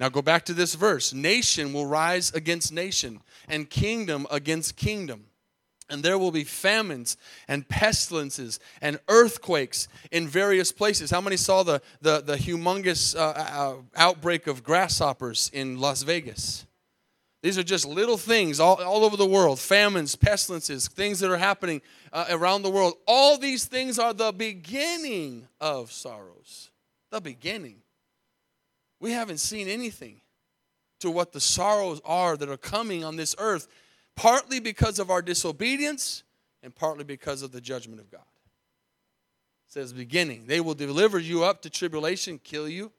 [0.00, 5.24] Now go back to this verse Nation will rise against nation, and kingdom against kingdom
[5.90, 11.10] and there will be famines and pestilences and earthquakes in various places.
[11.10, 16.66] How many saw the, the, the humongous uh, uh, outbreak of grasshoppers in Las Vegas?
[17.42, 21.38] These are just little things all, all over the world famines, pestilences, things that are
[21.38, 21.80] happening
[22.12, 22.94] uh, around the world.
[23.06, 26.70] All these things are the beginning of sorrows.
[27.10, 27.76] The beginning.
[29.00, 30.20] We haven't seen anything
[31.00, 33.68] to what the sorrows are that are coming on this earth
[34.16, 36.24] partly because of our disobedience
[36.62, 38.20] and partly because of the judgment of God.
[39.68, 42.90] It says, beginning, they will deliver you up to tribulation, kill you.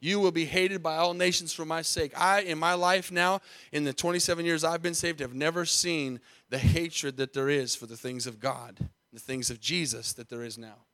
[0.00, 2.12] You will be hated by all nations for my sake.
[2.20, 3.40] I, in my life now,
[3.72, 7.74] in the 27 years I've been saved, have never seen the hatred that there is
[7.74, 10.84] for the things of God, the things of Jesus that there is now.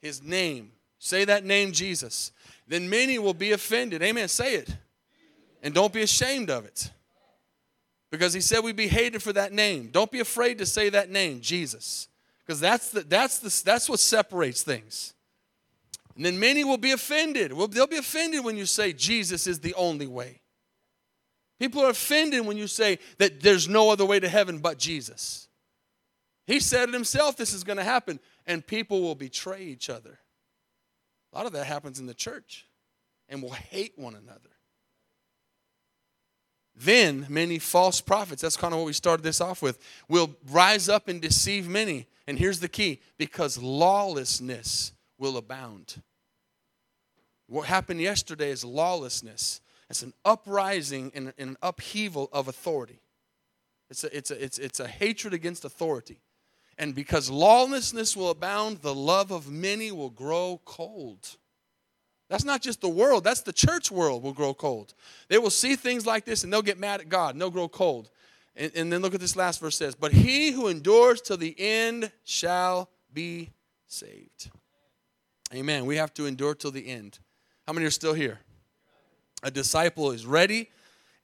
[0.00, 2.32] His name, say that name, Jesus.
[2.66, 4.02] Then many will be offended.
[4.02, 4.28] Amen.
[4.28, 4.76] Say it.
[5.62, 6.90] And don't be ashamed of it.
[8.10, 9.90] Because he said we'd be hated for that name.
[9.92, 12.08] Don't be afraid to say that name, Jesus.
[12.46, 15.14] Because that's, the, that's, the, that's what separates things.
[16.16, 17.52] And then many will be offended.
[17.52, 20.40] Well, they'll be offended when you say Jesus is the only way.
[21.58, 25.48] People are offended when you say that there's no other way to heaven but Jesus.
[26.46, 30.18] He said it himself, this is going to happen, and people will betray each other.
[31.32, 32.66] A lot of that happens in the church
[33.28, 34.50] and we'll hate one another.
[36.74, 40.88] Then many false prophets, that's kind of what we started this off with, will rise
[40.88, 42.06] up and deceive many.
[42.26, 46.00] And here's the key because lawlessness will abound.
[47.48, 49.60] What happened yesterday is lawlessness.
[49.90, 53.00] It's an uprising and an upheaval of authority.
[53.90, 56.20] It's a, it's, a, it's, it's a hatred against authority.
[56.78, 61.36] And because lawlessness will abound, the love of many will grow cold.
[62.28, 64.94] That's not just the world, that's the church world will grow cold.
[65.28, 67.68] They will see things like this and they'll get mad at God and they'll grow
[67.68, 68.10] cold.
[68.54, 71.54] And, and then look at this last verse says, But he who endures till the
[71.58, 73.50] end shall be
[73.86, 74.50] saved.
[75.54, 75.86] Amen.
[75.86, 77.18] We have to endure till the end.
[77.66, 78.40] How many are still here?
[79.42, 80.68] A disciple is ready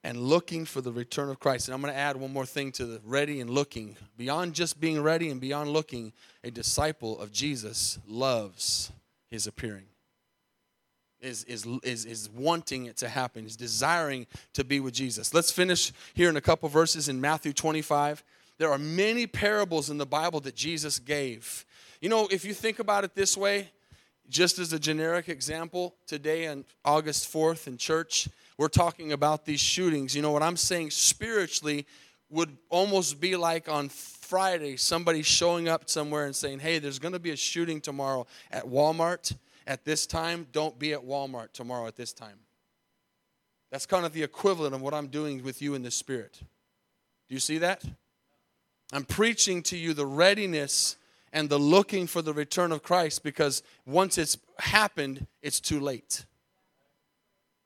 [0.04, 1.66] and looking for the return of Christ.
[1.66, 3.96] And I'm going to add one more thing to the ready and looking.
[4.16, 6.12] Beyond just being ready and beyond looking,
[6.44, 8.92] a disciple of Jesus loves
[9.30, 9.86] his appearing
[11.24, 15.34] is, is, is, is wanting it to happen, is desiring to be with Jesus.
[15.34, 18.22] Let's finish here in a couple verses in Matthew 25.
[18.58, 21.64] There are many parables in the Bible that Jesus gave.
[22.00, 23.70] You know, if you think about it this way,
[24.28, 29.60] just as a generic example, today on August 4th in church, we're talking about these
[29.60, 30.14] shootings.
[30.14, 31.86] You know, what I'm saying spiritually
[32.30, 37.12] would almost be like on Friday, somebody showing up somewhere and saying, Hey, there's going
[37.12, 39.36] to be a shooting tomorrow at Walmart
[39.66, 42.38] at this time, don't be at Walmart tomorrow at this time.
[43.70, 46.38] That's kind of the equivalent of what I'm doing with you in the Spirit.
[47.28, 47.82] Do you see that?
[48.92, 50.96] I'm preaching to you the readiness
[51.32, 56.26] and the looking for the return of Christ because once it's happened, it's too late.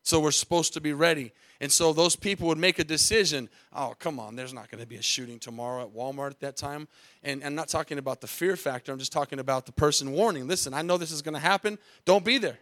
[0.08, 1.32] So we're supposed to be ready.
[1.60, 4.88] And so those people would make a decision oh, come on, there's not going to
[4.88, 6.88] be a shooting tomorrow at Walmart at that time.
[7.22, 10.48] And I'm not talking about the fear factor, I'm just talking about the person warning
[10.48, 12.58] listen, I know this is going to happen, don't be there.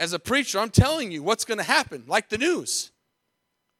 [0.00, 2.90] As a preacher, I'm telling you what's going to happen, like the news.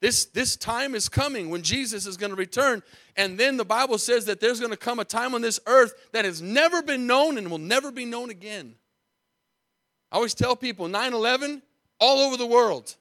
[0.00, 2.84] This, this time is coming when Jesus is going to return.
[3.16, 5.92] And then the Bible says that there's going to come a time on this earth
[6.12, 8.76] that has never been known and will never be known again.
[10.12, 11.62] I always tell people 9 11,
[11.98, 12.94] all over the world.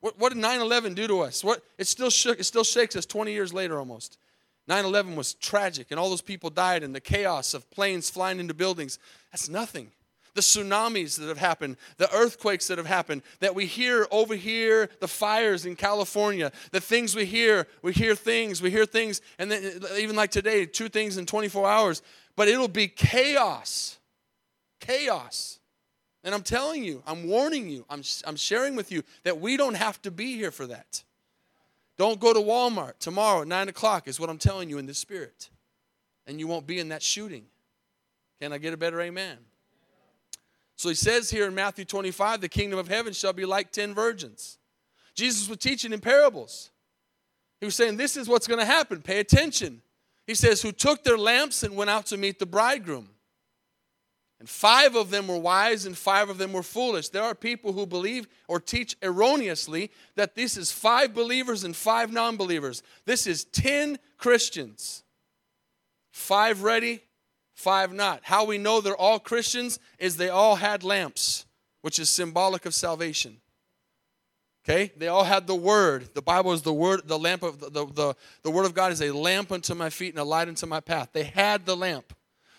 [0.00, 1.42] What, what did 9 11 do to us?
[1.42, 4.18] What, it, still shook, it still shakes us 20 years later almost.
[4.66, 8.40] 9 11 was tragic, and all those people died, and the chaos of planes flying
[8.40, 8.98] into buildings.
[9.30, 9.90] That's nothing
[10.34, 14.90] the tsunamis that have happened, the earthquakes that have happened, that we hear over here,
[15.00, 19.50] the fires in California, the things we hear, we hear things, we hear things, and
[19.50, 22.02] then even like today, two things in 24 hours,
[22.36, 23.98] but it'll be chaos.
[24.80, 25.60] Chaos.
[26.24, 29.74] And I'm telling you, I'm warning you, I'm, I'm sharing with you that we don't
[29.74, 31.04] have to be here for that.
[31.98, 34.94] Don't go to Walmart tomorrow at 9 o'clock, is what I'm telling you in the
[34.94, 35.50] spirit.
[36.26, 37.44] And you won't be in that shooting.
[38.40, 39.36] Can I get a better amen?
[40.76, 43.94] So he says here in Matthew 25, the kingdom of heaven shall be like 10
[43.94, 44.58] virgins.
[45.14, 46.70] Jesus was teaching in parables.
[47.60, 49.00] He was saying, This is what's going to happen.
[49.00, 49.82] Pay attention.
[50.26, 53.10] He says, Who took their lamps and went out to meet the bridegroom.
[54.40, 57.08] And five of them were wise and five of them were foolish.
[57.08, 62.12] There are people who believe or teach erroneously that this is five believers and five
[62.12, 62.82] non believers.
[63.06, 65.02] This is 10 Christians.
[66.12, 67.00] Five ready,
[67.54, 68.20] five not.
[68.22, 71.46] How we know they're all Christians is they all had lamps,
[71.82, 73.38] which is symbolic of salvation.
[74.64, 74.92] Okay?
[74.96, 76.14] They all had the word.
[76.14, 78.92] The Bible is the word, the lamp of the, the, the, the word of God
[78.92, 81.10] is a lamp unto my feet and a light unto my path.
[81.12, 82.14] They had the lamp.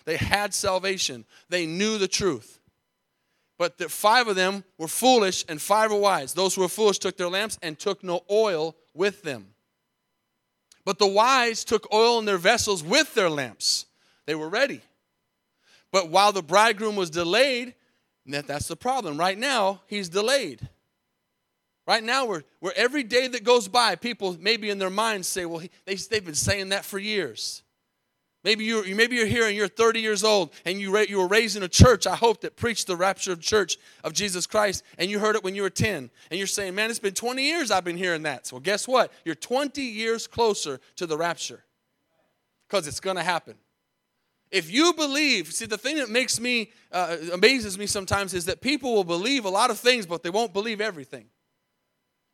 [0.06, 1.26] They had salvation.
[1.50, 2.58] They knew the truth.
[3.58, 6.32] But the five of them were foolish and five were wise.
[6.32, 9.48] Those who were foolish took their lamps and took no oil with them.
[10.84, 13.86] But the wise took oil in their vessels with their lamps.
[14.26, 14.80] They were ready.
[15.90, 17.74] But while the bridegroom was delayed,
[18.26, 19.18] that, that's the problem.
[19.18, 20.68] Right now, he's delayed.
[21.86, 25.46] Right now, we're, we're every day that goes by, people maybe in their minds say,
[25.46, 27.62] well, he, they, they've been saying that for years.
[28.46, 31.56] Maybe you're, maybe you're here and you're 30 years old and you, you were raised
[31.56, 35.10] in a church, I hope, that preached the rapture of church of Jesus Christ and
[35.10, 36.08] you heard it when you were 10.
[36.30, 38.46] And you're saying, man, it's been 20 years I've been hearing that.
[38.46, 39.12] So guess what?
[39.24, 41.64] You're 20 years closer to the rapture
[42.68, 43.56] because it's going to happen.
[44.52, 48.60] If you believe, see, the thing that makes me, uh, amazes me sometimes is that
[48.60, 51.26] people will believe a lot of things, but they won't believe everything.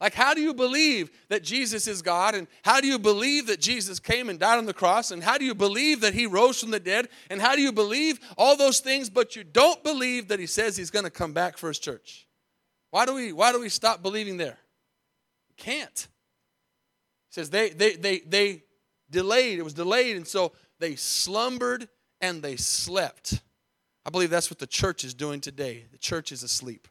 [0.02, 2.34] Like, how do you believe that Jesus is God?
[2.34, 5.12] And how do you believe that Jesus came and died on the cross?
[5.12, 7.08] And how do you believe that he rose from the dead?
[7.30, 10.76] And how do you believe all those things, but you don't believe that he says
[10.76, 12.26] he's going to come back for his church?
[12.90, 14.58] Why do we, why do we stop believing there?
[15.56, 16.08] Can't.
[17.28, 18.64] He says they, they, they, they
[19.08, 21.88] delayed, it was delayed, and so they slumbered
[22.20, 23.40] and they slept.
[24.04, 25.86] I believe that's what the church is doing today.
[25.92, 26.88] The church is asleep.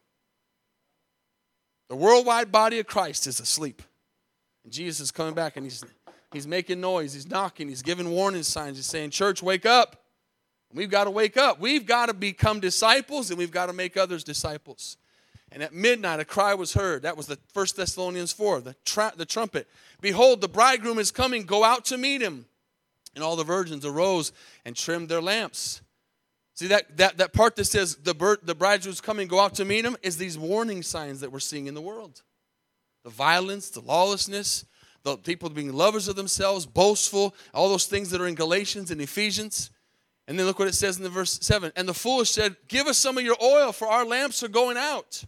[1.92, 3.82] The worldwide body of Christ is asleep.
[4.64, 5.84] And Jesus is coming back and he's,
[6.32, 8.78] he's making noise, he's knocking, he's giving warning signs.
[8.78, 10.02] He's saying, Church, wake up.
[10.74, 11.60] We've got to wake up.
[11.60, 14.96] We've got to become disciples and we've got to make others disciples.
[15.52, 17.02] And at midnight, a cry was heard.
[17.02, 19.68] That was the First Thessalonians 4, the, tra- the trumpet.
[20.00, 21.44] Behold, the bridegroom is coming.
[21.44, 22.46] Go out to meet him.
[23.16, 24.32] And all the virgins arose
[24.64, 25.82] and trimmed their lamps.
[26.54, 29.66] See that, that, that part that says the, bird, the bridegroom's coming, go out to
[29.66, 32.22] meet him, is these warning signs that we're seeing in the world.
[33.04, 34.66] The violence, the lawlessness,
[35.04, 39.02] the people being lovers of themselves, boastful, all those things that are in Galatians and
[39.02, 39.72] Ephesians.
[40.28, 41.72] And then look what it says in the verse 7.
[41.76, 44.78] And the foolish said, Give us some of your oil, for our lamps are going
[44.78, 45.24] out.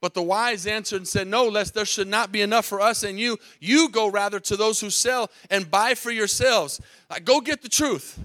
[0.00, 3.02] But the wise answered and said, No, lest there should not be enough for us
[3.02, 3.38] and you.
[3.60, 6.80] You go rather to those who sell and buy for yourselves.
[7.08, 8.18] Uh, go get the truth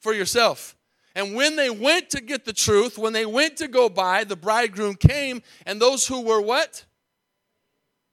[0.00, 0.74] for yourself.
[1.14, 4.36] And when they went to get the truth, when they went to go buy, the
[4.36, 6.84] bridegroom came, and those who were what?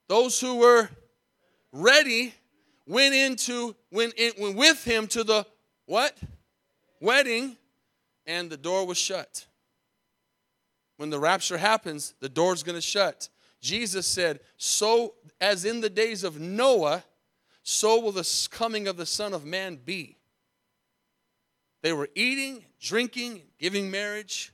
[0.10, 0.90] Those who were
[1.72, 2.34] ready
[2.88, 5.46] went into went, in, went with him to the
[5.86, 6.18] what?
[7.00, 7.56] Wedding,
[8.26, 9.46] and the door was shut
[10.98, 13.30] when the rapture happens, the door's going to shut.
[13.62, 17.04] Jesus said, So as in the days of Noah,
[17.64, 20.18] so will the coming of the Son of Man be.
[21.84, 24.52] They were eating, drinking, giving marriage,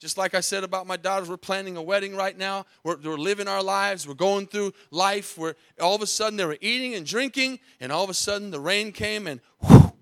[0.00, 2.66] Just like I said about my daughters, we're planning a wedding right now.
[2.82, 4.06] We're, we're living our lives.
[4.06, 5.38] We're going through life.
[5.38, 8.50] Where all of a sudden they were eating and drinking, and all of a sudden
[8.50, 9.92] the rain came and whew,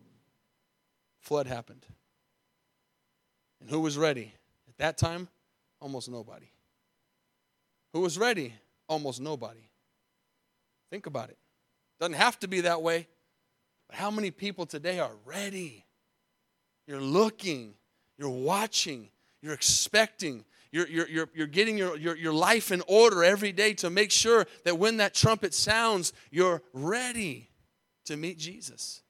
[1.21, 1.87] flood happened.
[3.61, 4.35] And who was ready?
[4.69, 5.29] At that time,
[5.83, 6.47] almost nobody.
[7.93, 8.55] Who was ready?
[8.89, 9.69] Almost nobody.
[10.91, 11.39] Think about it.
[12.01, 13.09] Doesn't have to be that way.
[13.89, 15.85] But how many people today are ready?
[16.87, 17.75] You're looking,
[18.17, 19.09] you're watching,
[19.43, 23.75] you're expecting, you're, you're, you're, you're getting your, your, your life in order every day
[23.75, 27.51] to make sure that when that trumpet sounds, you're ready
[28.07, 29.03] to meet Jesus.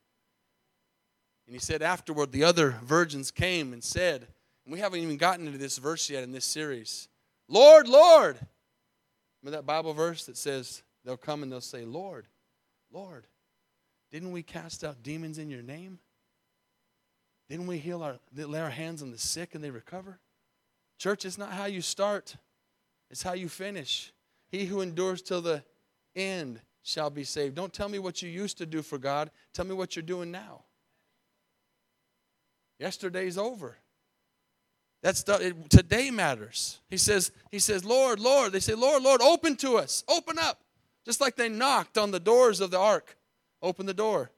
[1.47, 4.27] And he said afterward, the other virgins came and said,
[4.67, 7.09] we haven't even gotten into this verse yet in this series
[7.49, 8.39] Lord, Lord.
[9.43, 12.27] Remember that Bible verse that says, they'll come and they'll say, Lord,
[12.93, 13.27] Lord,
[14.13, 15.99] didn't we cast out demons in your name?
[17.49, 20.21] Didn't we heal our, lay our hands on the sick and they recover?
[20.99, 22.37] Church, it's not how you start,
[23.11, 24.13] it's how you finish.
[24.49, 25.65] He who endures till the
[26.15, 27.57] end shall be saved.
[27.57, 30.31] Don't tell me what you used to do for God, tell me what you're doing
[30.31, 30.63] now.
[32.79, 33.77] Yesterday's over.
[35.03, 36.79] That's the, it, today matters.
[36.89, 38.53] He says, he says, Lord, Lord.
[38.53, 40.05] They say, Lord, Lord, open to us.
[40.09, 40.61] Open up.
[41.05, 43.17] Just like they knocked on the doors of the ark.
[43.61, 44.31] Open the door.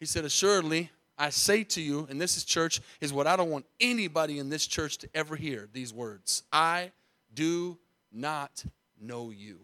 [0.00, 3.50] He said, Assuredly, I say to you, and this is church, is what I don't
[3.50, 6.92] want anybody in this church to ever hear these words I
[7.34, 7.78] do
[8.10, 8.64] not
[9.00, 9.60] know you.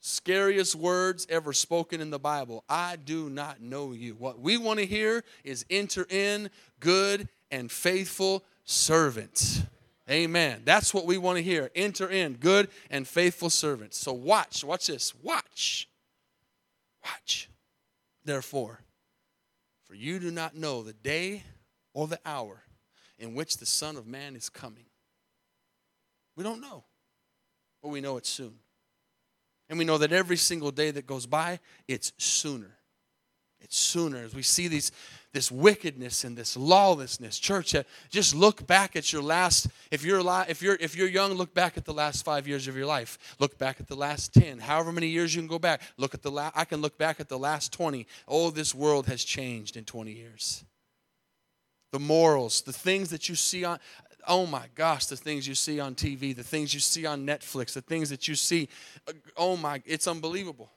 [0.00, 2.62] Scariest words ever spoken in the Bible.
[2.68, 4.12] I do not know you.
[4.12, 9.62] What we want to hear is enter in, good and faithful servant.
[10.10, 10.62] Amen.
[10.64, 11.70] That's what we want to hear.
[11.74, 13.94] Enter in, good and faithful servant.
[13.94, 15.14] So watch, watch this.
[15.22, 15.88] Watch.
[17.04, 17.48] Watch.
[18.24, 18.80] Therefore,
[19.84, 21.44] for you do not know the day
[21.92, 22.62] or the hour
[23.18, 24.86] in which the Son of Man is coming.
[26.36, 26.84] We don't know,
[27.82, 28.54] but we know it's soon.
[29.70, 32.76] And we know that every single day that goes by, it's sooner.
[33.60, 34.18] It's sooner.
[34.24, 34.90] As we see these
[35.34, 37.40] this wickedness and this lawlessness.
[37.40, 41.08] Church uh, just look back at your last if you're alive, if you're if you're
[41.08, 43.18] young look back at the last five years of your life.
[43.40, 45.82] Look back at the last 10 however many years you can go back.
[45.98, 49.06] Look at the last i can look back at the last 20 oh this world
[49.06, 50.64] has changed in 20 years.
[51.90, 53.80] The morals the things that you see on
[54.28, 57.74] oh my gosh the things you see on tv the things you see on netflix
[57.74, 58.68] the things that you see
[59.06, 60.70] uh, oh my it's unbelievable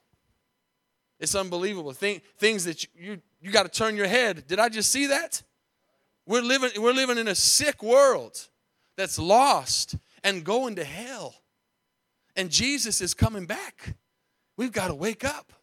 [1.19, 1.91] it's unbelievable.
[1.93, 4.45] Think, things that you, you, you got to turn your head.
[4.47, 5.41] Did I just see that?
[6.25, 8.47] We're living, we're living in a sick world
[8.95, 11.35] that's lost and going to hell.
[12.35, 13.95] And Jesus is coming back.
[14.57, 15.53] We've got to wake up.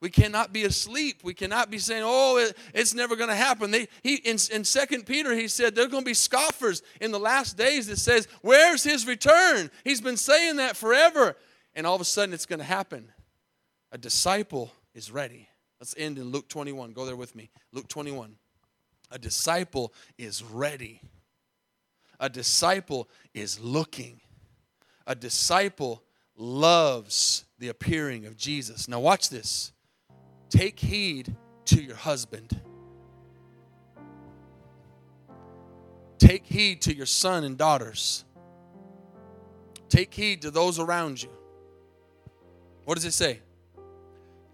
[0.00, 1.22] We cannot be asleep.
[1.24, 4.62] We cannot be saying, "Oh, it, it's never going to happen." They, he in, in
[4.62, 8.28] Second Peter, he said there's going to be scoffers in the last days that says,
[8.42, 11.34] "Where's his return?" He's been saying that forever,
[11.74, 13.10] and all of a sudden it's going to happen.
[13.96, 15.48] A disciple is ready.
[15.80, 16.92] Let's end in Luke 21.
[16.92, 17.48] Go there with me.
[17.72, 18.36] Luke 21.
[19.10, 21.00] A disciple is ready.
[22.20, 24.20] A disciple is looking.
[25.06, 26.02] A disciple
[26.36, 28.86] loves the appearing of Jesus.
[28.86, 29.72] Now, watch this.
[30.50, 31.34] Take heed
[31.64, 32.60] to your husband.
[36.18, 38.26] Take heed to your son and daughters.
[39.88, 41.30] Take heed to those around you.
[42.84, 43.40] What does it say?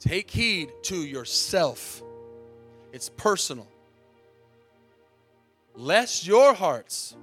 [0.02, 2.02] Take heed to yourself.
[2.92, 3.68] It's personal.
[5.76, 7.16] Lest your hearts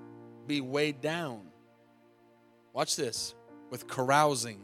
[0.48, 1.42] be weighed down.
[2.72, 3.36] Watch this
[3.70, 4.62] with carousing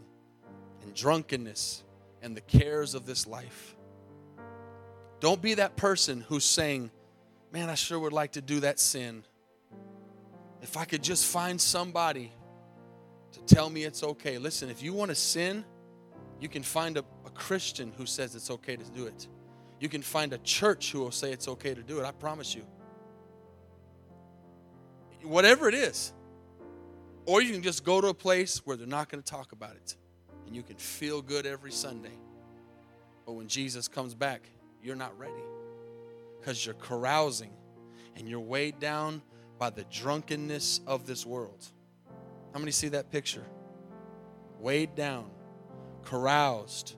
[0.82, 1.84] and drunkenness
[2.22, 3.76] and the cares of this life.
[5.20, 6.91] Don't be that person who's saying,
[7.51, 9.26] Man, I sure would like to do that sin.
[10.61, 12.32] If I could just find somebody
[13.34, 14.38] to tell me it's okay.
[14.38, 15.66] Listen, if you want to sin,
[16.39, 17.03] you can find a,
[17.36, 19.27] Christian who says it's okay to do it.
[19.79, 22.05] You can find a church who will say it's okay to do it.
[22.05, 22.63] I promise you.
[25.23, 26.13] Whatever it is.
[27.25, 29.75] Or you can just go to a place where they're not going to talk about
[29.75, 29.95] it.
[30.45, 32.17] And you can feel good every Sunday.
[33.25, 34.49] But when Jesus comes back,
[34.81, 35.33] you're not ready.
[36.39, 37.51] Because you're carousing
[38.15, 39.21] and you're weighed down
[39.57, 41.65] by the drunkenness of this world.
[42.53, 43.45] How many see that picture?
[44.59, 45.31] Weighed down
[46.05, 46.95] caroused.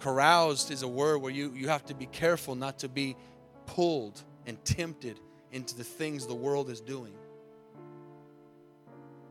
[0.00, 3.16] Caroused is a word where you, you have to be careful not to be
[3.66, 5.20] pulled and tempted
[5.52, 7.12] into the things the world is doing.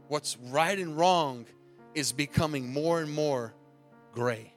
[0.07, 1.45] What's right and wrong
[1.95, 3.53] is becoming more and more
[4.13, 4.53] gray.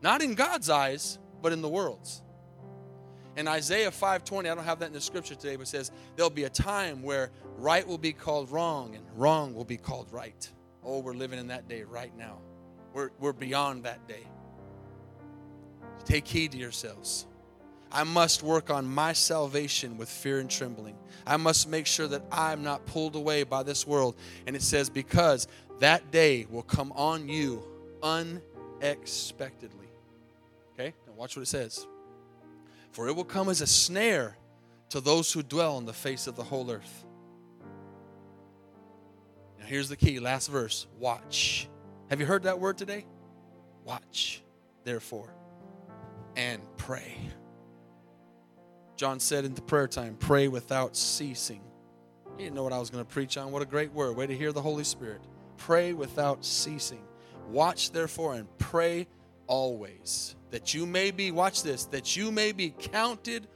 [0.00, 2.22] Not in God's eyes, but in the world's.
[3.36, 6.30] In Isaiah 5:20, I don't have that in the scripture today, but it says there'll
[6.30, 10.50] be a time where right will be called wrong and wrong will be called right.
[10.82, 12.38] Oh, we're living in that day right now.
[12.92, 14.26] We're, we're beyond that day.
[16.04, 17.26] Take heed to yourselves.
[17.90, 20.96] I must work on my salvation with fear and trembling.
[21.26, 24.16] I must make sure that I'm not pulled away by this world.
[24.46, 25.48] And it says, because
[25.80, 27.64] that day will come on you
[28.02, 29.88] unexpectedly.
[30.74, 30.94] Okay?
[31.06, 31.86] Now watch what it says.
[32.92, 34.36] For it will come as a snare
[34.90, 37.04] to those who dwell on the face of the whole earth.
[39.58, 40.86] Now here's the key, last verse.
[40.98, 41.68] Watch.
[42.10, 43.06] Have you heard that word today?
[43.84, 44.42] Watch,
[44.84, 45.32] therefore,
[46.36, 47.16] and pray.
[48.96, 51.62] John said in the prayer time, pray without ceasing.
[52.36, 53.52] He didn't know what I was going to preach on.
[53.52, 54.16] What a great word.
[54.16, 55.20] Way to hear the Holy Spirit.
[55.56, 57.02] Pray without ceasing.
[57.48, 59.06] Watch therefore and pray
[59.46, 63.46] always that you may be, watch this, that you may be counted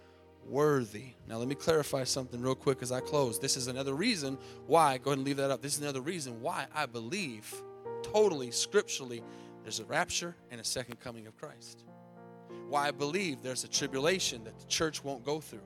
[0.46, 1.14] worthy.
[1.26, 3.38] Now, let me clarify something real quick as I close.
[3.38, 5.62] This is another reason why, go ahead and leave that up.
[5.62, 7.52] This is another reason why I believe
[8.02, 9.22] totally scripturally
[9.62, 11.84] there's a rapture and a second coming of Christ
[12.68, 15.60] why I believe there's a tribulation that the church won't go through.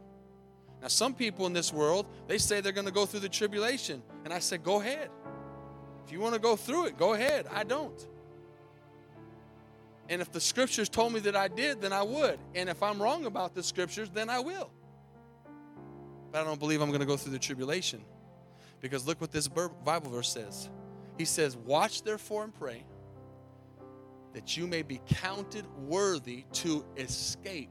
[0.83, 4.03] Now, some people in this world, they say they're going to go through the tribulation.
[4.25, 5.09] And I said, go ahead.
[6.05, 7.47] If you want to go through it, go ahead.
[7.53, 8.07] I don't.
[10.09, 12.39] And if the scriptures told me that I did, then I would.
[12.55, 14.71] And if I'm wrong about the scriptures, then I will.
[16.31, 18.05] But I don't believe I'm going to go through the tribulation.
[18.81, 20.69] Because look what this Bible verse says.
[21.19, 22.85] He says, Watch therefore and pray
[24.37, 27.71] that you may be counted worthy to escape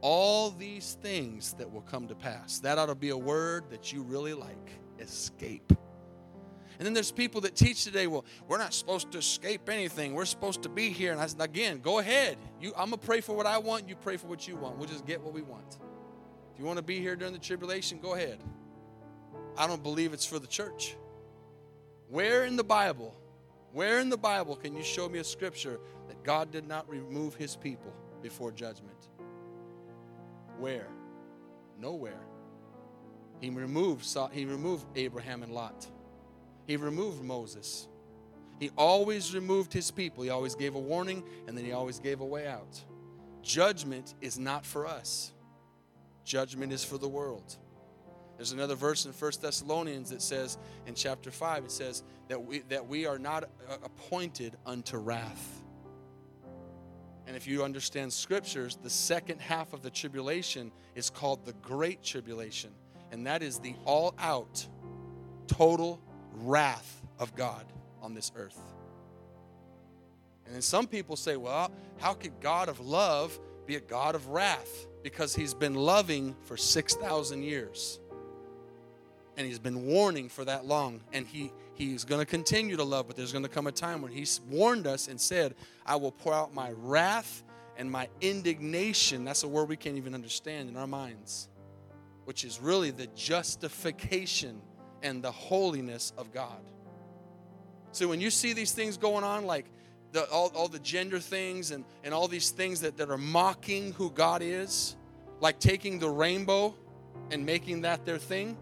[0.00, 2.58] all these things that will come to pass.
[2.58, 5.72] That ought to be a word that you really like escape.
[6.78, 10.12] And then there's people that teach today, well, we're not supposed to escape anything.
[10.12, 11.12] We're supposed to be here.
[11.12, 12.36] And I said, again, go ahead.
[12.60, 13.88] You, I'm going to pray for what I want.
[13.88, 14.76] You pray for what you want.
[14.76, 15.78] We'll just get what we want.
[16.52, 18.40] If you want to be here during the tribulation, go ahead.
[19.56, 20.96] I don't believe it's for the church.
[22.08, 23.14] Where in the Bible
[23.72, 27.34] where in the Bible can you show me a scripture that God did not remove
[27.34, 27.92] his people
[28.22, 29.08] before judgment?
[30.58, 30.88] Where?
[31.78, 32.20] Nowhere.
[33.40, 35.86] He removed, he removed Abraham and Lot.
[36.66, 37.88] He removed Moses.
[38.58, 40.22] He always removed his people.
[40.22, 42.78] He always gave a warning and then he always gave a way out.
[43.42, 45.32] Judgment is not for us,
[46.24, 47.56] judgment is for the world.
[48.40, 52.60] There's another verse in 1 Thessalonians that says, in chapter 5, it says that we,
[52.70, 55.60] that we are not uh, appointed unto wrath.
[57.26, 62.02] And if you understand scriptures, the second half of the tribulation is called the Great
[62.02, 62.70] Tribulation.
[63.12, 64.66] And that is the all out,
[65.46, 66.00] total
[66.32, 67.66] wrath of God
[68.00, 68.58] on this earth.
[70.46, 74.28] And then some people say, well, how could God of love be a God of
[74.28, 74.86] wrath?
[75.02, 78.00] Because he's been loving for 6,000 years
[79.36, 81.00] and he's been warning for that long.
[81.12, 84.02] And he he's going to continue to love but there's going to come a time
[84.02, 85.54] when he's warned us and said
[85.86, 87.42] i will pour out my wrath
[87.78, 89.24] and my indignation.
[89.24, 91.48] That's a word we can't even understand in our minds
[92.26, 94.60] which is really the justification
[95.02, 96.60] and the holiness of god.
[97.92, 99.66] So when you see these things going on like
[100.12, 103.92] the, all, all the gender things and, and all these things that, that are mocking
[103.94, 104.96] who god is
[105.40, 106.74] like taking the rainbow
[107.30, 108.56] and making that their thing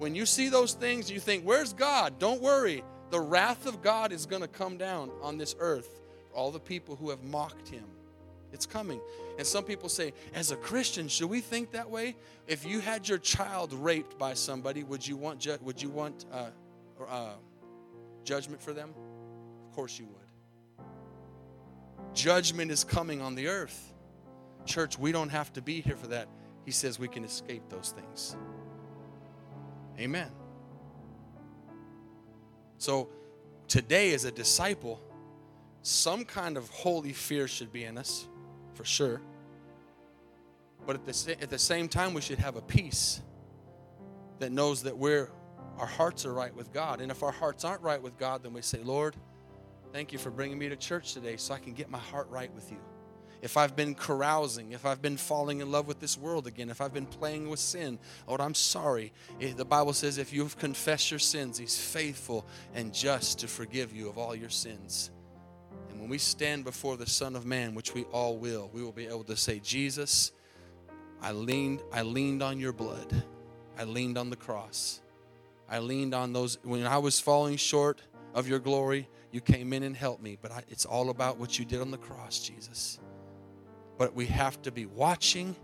[0.00, 2.18] when you see those things, you think, Where's God?
[2.18, 2.82] Don't worry.
[3.10, 6.58] The wrath of God is going to come down on this earth for all the
[6.58, 7.84] people who have mocked him.
[8.50, 8.98] It's coming.
[9.36, 12.16] And some people say, as a Christian, should we think that way?
[12.46, 16.24] If you had your child raped by somebody, would you want, ju- would you want
[16.32, 16.46] uh,
[17.06, 17.34] uh,
[18.24, 18.94] judgment for them?
[19.68, 20.86] Of course you would.
[22.14, 23.92] Judgment is coming on the earth.
[24.64, 26.26] Church, we don't have to be here for that.
[26.64, 28.36] He says we can escape those things.
[30.00, 30.30] Amen.
[32.78, 33.10] So
[33.68, 35.00] today, as a disciple,
[35.82, 38.26] some kind of holy fear should be in us,
[38.72, 39.20] for sure.
[40.86, 43.20] But at the, at the same time, we should have a peace
[44.38, 45.30] that knows that we're
[45.78, 47.00] our hearts are right with God.
[47.00, 49.16] And if our hearts aren't right with God, then we say, Lord,
[49.94, 52.52] thank you for bringing me to church today so I can get my heart right
[52.54, 52.76] with you
[53.42, 56.80] if I've been carousing, if I've been falling in love with this world again, if
[56.80, 59.12] I've been playing with sin, Lord, I'm sorry.
[59.38, 64.08] The Bible says if you've confessed your sins, He's faithful and just to forgive you
[64.08, 65.10] of all your sins.
[65.90, 68.92] And when we stand before the Son of Man, which we all will, we will
[68.92, 70.32] be able to say, Jesus,
[71.22, 73.24] I leaned, I leaned on your blood.
[73.78, 75.00] I leaned on the cross.
[75.68, 78.02] I leaned on those when I was falling short
[78.34, 79.08] of your glory.
[79.30, 81.90] You came in and helped me, but I, it's all about what you did on
[81.90, 82.98] the cross, Jesus.
[84.00, 85.54] But we have to be watching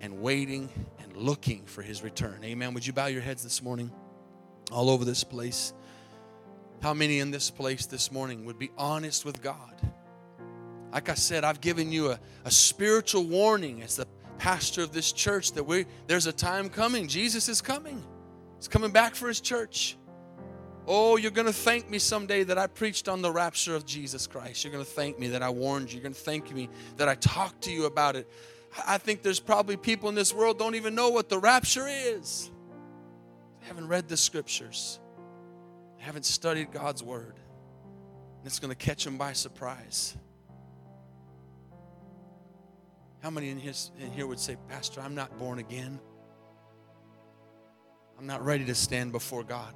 [0.00, 2.42] and waiting and looking for his return.
[2.42, 2.72] Amen.
[2.72, 3.92] Would you bow your heads this morning?
[4.72, 5.74] All over this place.
[6.80, 9.74] How many in this place this morning would be honest with God?
[10.90, 14.06] Like I said, I've given you a, a spiritual warning as the
[14.38, 17.06] pastor of this church that we there's a time coming.
[17.06, 18.02] Jesus is coming.
[18.56, 19.98] He's coming back for his church.
[20.88, 24.26] Oh, you're going to thank me someday that I preached on the rapture of Jesus
[24.26, 24.62] Christ.
[24.62, 25.96] You're going to thank me that I warned you.
[25.96, 28.30] You're going to thank me that I talked to you about it.
[28.86, 32.50] I think there's probably people in this world don't even know what the rapture is.
[33.60, 35.00] They haven't read the scriptures.
[35.98, 37.34] They haven't studied God's word.
[38.38, 40.16] And it's going to catch them by surprise.
[43.22, 45.98] How many in, in here would say, Pastor, I'm not born again?
[48.18, 49.74] I'm not ready to stand before God.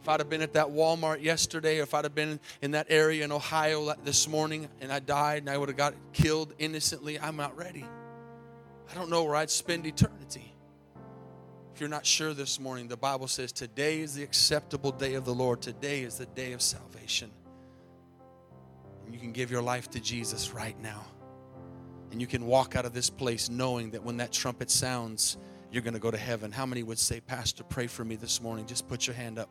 [0.00, 3.24] If I'd have been at that Walmart yesterday, if I'd have been in that area
[3.24, 7.36] in Ohio this morning and I died and I would have got killed innocently, I'm
[7.36, 7.84] not ready.
[8.90, 10.54] I don't know where I'd spend eternity.
[11.74, 15.24] If you're not sure this morning, the Bible says today is the acceptable day of
[15.24, 15.60] the Lord.
[15.60, 17.30] Today is the day of salvation.
[19.04, 21.04] And you can give your life to Jesus right now.
[22.12, 25.36] And you can walk out of this place knowing that when that trumpet sounds,
[25.70, 26.50] you're going to go to heaven.
[26.50, 28.66] How many would say, Pastor, pray for me this morning?
[28.66, 29.50] Just put your hand up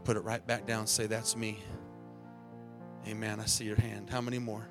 [0.00, 0.86] and put it right back down.
[0.86, 1.62] Say, That's me.
[3.06, 3.38] Amen.
[3.38, 4.08] I see your hand.
[4.08, 4.66] How many more?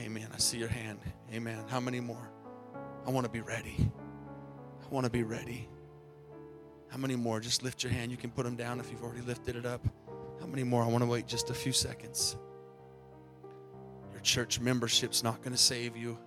[0.00, 0.28] Amen.
[0.32, 1.00] I see your hand.
[1.32, 1.62] Amen.
[1.68, 2.30] How many more?
[3.06, 3.90] I want to be ready.
[4.82, 5.68] I want to be ready.
[6.88, 7.40] How many more?
[7.40, 8.10] Just lift your hand.
[8.10, 9.86] You can put them down if you've already lifted it up.
[10.40, 10.82] How many more?
[10.82, 12.36] I want to wait just a few seconds.
[14.12, 16.18] Your church membership's not going to save you.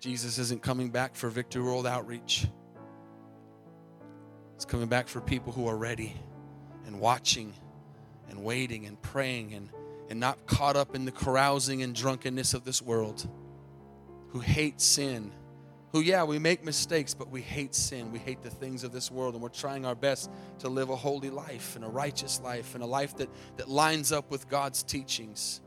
[0.00, 2.46] Jesus isn't coming back for Victory World Outreach.
[4.54, 6.14] It's coming back for people who are ready
[6.86, 7.52] and watching
[8.28, 9.68] and waiting and praying and,
[10.10, 13.28] and not caught up in the carousing and drunkenness of this world,
[14.28, 15.32] who hate sin,
[15.94, 18.10] who, yeah, we make mistakes, but we hate sin.
[18.10, 20.28] We hate the things of this world, and we're trying our best
[20.58, 23.28] to live a holy life and a righteous life and a life that,
[23.58, 25.60] that lines up with God's teachings.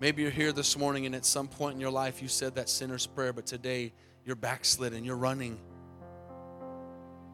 [0.00, 2.68] Maybe you're here this morning, and at some point in your life, you said that
[2.68, 3.92] sinner's prayer, but today
[4.24, 5.60] you're backslidden, you're running.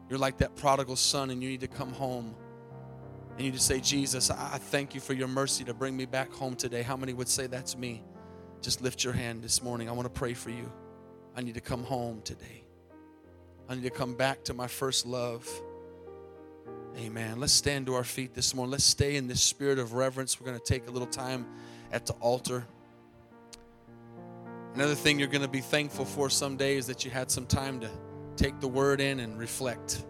[0.07, 2.35] You're like that prodigal son, and you need to come home.
[3.35, 6.31] And you just say, Jesus, I thank you for your mercy to bring me back
[6.31, 6.83] home today.
[6.83, 8.03] How many would say that's me?
[8.61, 9.89] Just lift your hand this morning.
[9.89, 10.71] I want to pray for you.
[11.35, 12.63] I need to come home today.
[13.67, 15.49] I need to come back to my first love.
[16.97, 17.39] Amen.
[17.39, 18.71] Let's stand to our feet this morning.
[18.71, 20.39] Let's stay in this spirit of reverence.
[20.39, 21.47] We're going to take a little time
[21.91, 22.67] at the altar.
[24.75, 27.79] Another thing you're going to be thankful for someday is that you had some time
[27.79, 27.89] to
[28.35, 30.05] take the word in and reflect.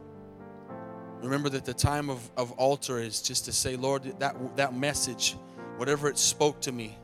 [1.24, 5.38] Remember that the time of, of altar is just to say, Lord, that, that message,
[5.78, 6.98] whatever it spoke to me,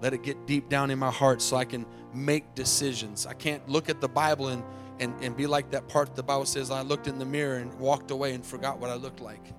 [0.00, 3.26] let it get deep down in my heart so I can make decisions.
[3.26, 4.62] I can't look at the Bible and,
[4.98, 7.78] and, and be like that part the Bible says, I looked in the mirror and
[7.78, 9.52] walked away and forgot what I looked like.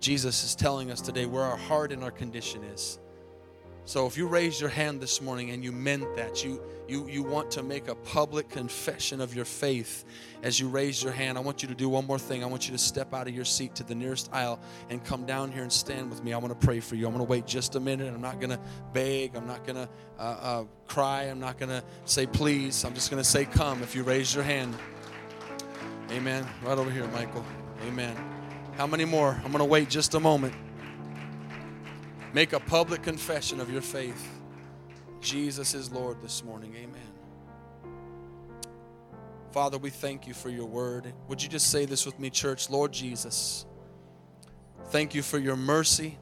[0.00, 3.00] Jesus is telling us today where our heart and our condition is.
[3.88, 7.22] So if you raised your hand this morning and you meant that, you, you, you
[7.22, 10.04] want to make a public confession of your faith
[10.42, 12.44] as you raise your hand, I want you to do one more thing.
[12.44, 14.60] I want you to step out of your seat to the nearest aisle
[14.90, 16.34] and come down here and stand with me.
[16.34, 17.06] I want to pray for you.
[17.06, 18.12] I'm going to wait just a minute.
[18.12, 18.60] I'm not going to
[18.92, 19.34] beg.
[19.34, 21.22] I'm not going to uh, uh, cry.
[21.22, 22.84] I'm not going to say please.
[22.84, 24.76] I'm just going to say come if you raise your hand.
[26.10, 26.46] Amen.
[26.62, 27.42] Right over here, Michael.
[27.86, 28.14] Amen.
[28.76, 29.30] How many more?
[29.30, 30.52] I'm going to wait just a moment.
[32.34, 34.28] Make a public confession of your faith.
[35.20, 36.74] Jesus is Lord this morning.
[36.76, 37.00] Amen.
[39.50, 41.12] Father, we thank you for your word.
[41.28, 42.68] Would you just say this with me, church?
[42.68, 43.64] Lord Jesus,
[44.86, 46.18] thank you for your mercy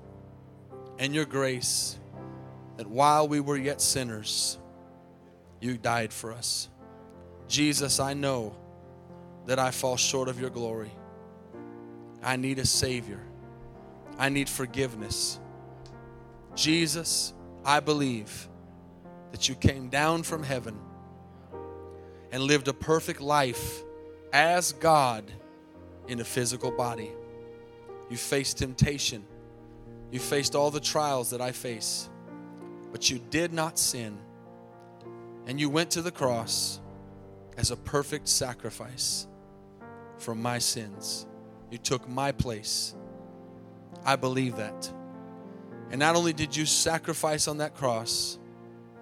[0.99, 1.99] and your grace
[2.77, 4.59] that while we were yet sinners,
[5.61, 6.69] you died for us.
[7.49, 8.55] Jesus, I know
[9.47, 10.93] that I fall short of your glory.
[12.23, 13.21] I need a Savior,
[14.19, 15.41] I need forgiveness.
[16.57, 17.35] Jesus,
[17.65, 18.49] I believe
[19.31, 20.79] that you came down from heaven
[22.33, 23.83] and lived a perfect life
[24.33, 25.31] as God
[26.09, 27.13] in a physical body.
[28.09, 29.25] You faced temptation.
[30.11, 32.09] You faced all the trials that I face.
[32.91, 34.17] But you did not sin.
[35.47, 36.81] And you went to the cross
[37.59, 39.27] as a perfect sacrifice
[40.19, 41.27] for my sins.
[41.71, 42.95] You took my place.
[44.05, 44.91] I believe that.
[45.91, 48.39] And not only did you sacrifice on that cross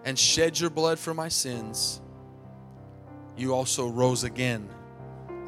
[0.04, 2.00] and shed your blood for my sins,
[3.36, 4.68] you also rose again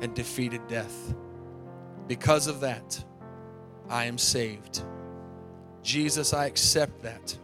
[0.01, 1.15] and defeated death.
[2.09, 3.03] Because of that,
[3.89, 4.83] I am saved.
[5.83, 7.37] Jesus, I accept that.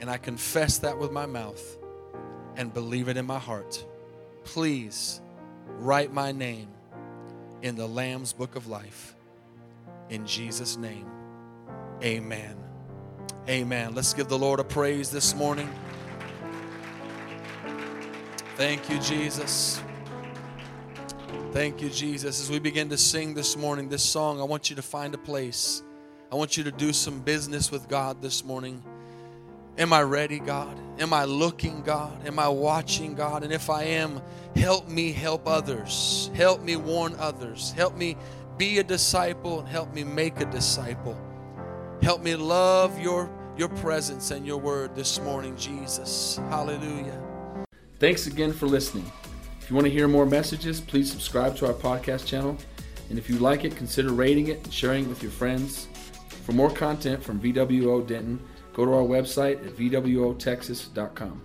[0.00, 1.78] and I confess that with my mouth
[2.56, 3.84] and believe it in my heart.
[4.44, 5.20] Please
[5.78, 6.68] write my name
[7.62, 9.14] in the Lamb's book of life.
[10.10, 11.06] In Jesus' name,
[12.02, 12.56] amen.
[13.48, 13.94] Amen.
[13.94, 15.68] Let's give the Lord a praise this morning.
[18.56, 19.82] Thank you, Jesus.
[21.52, 22.40] Thank you, Jesus.
[22.40, 25.18] As we begin to sing this morning, this song, I want you to find a
[25.18, 25.82] place.
[26.30, 28.82] I want you to do some business with God this morning.
[29.78, 30.78] Am I ready, God?
[30.98, 32.26] Am I looking, God?
[32.26, 33.42] Am I watching, God?
[33.42, 34.20] And if I am,
[34.54, 36.30] help me help others.
[36.34, 37.72] Help me warn others.
[37.72, 38.16] Help me
[38.58, 41.18] be a disciple and help me make a disciple.
[42.02, 46.40] Help me love your, your presence and your word this morning, Jesus.
[46.48, 47.22] Hallelujah.
[48.00, 49.10] Thanks again for listening.
[49.60, 52.56] If you want to hear more messages, please subscribe to our podcast channel.
[53.08, 55.86] And if you like it, consider rating it and sharing it with your friends.
[56.44, 58.40] For more content from VWO Denton,
[58.72, 61.42] go to our website at vwotexas.com.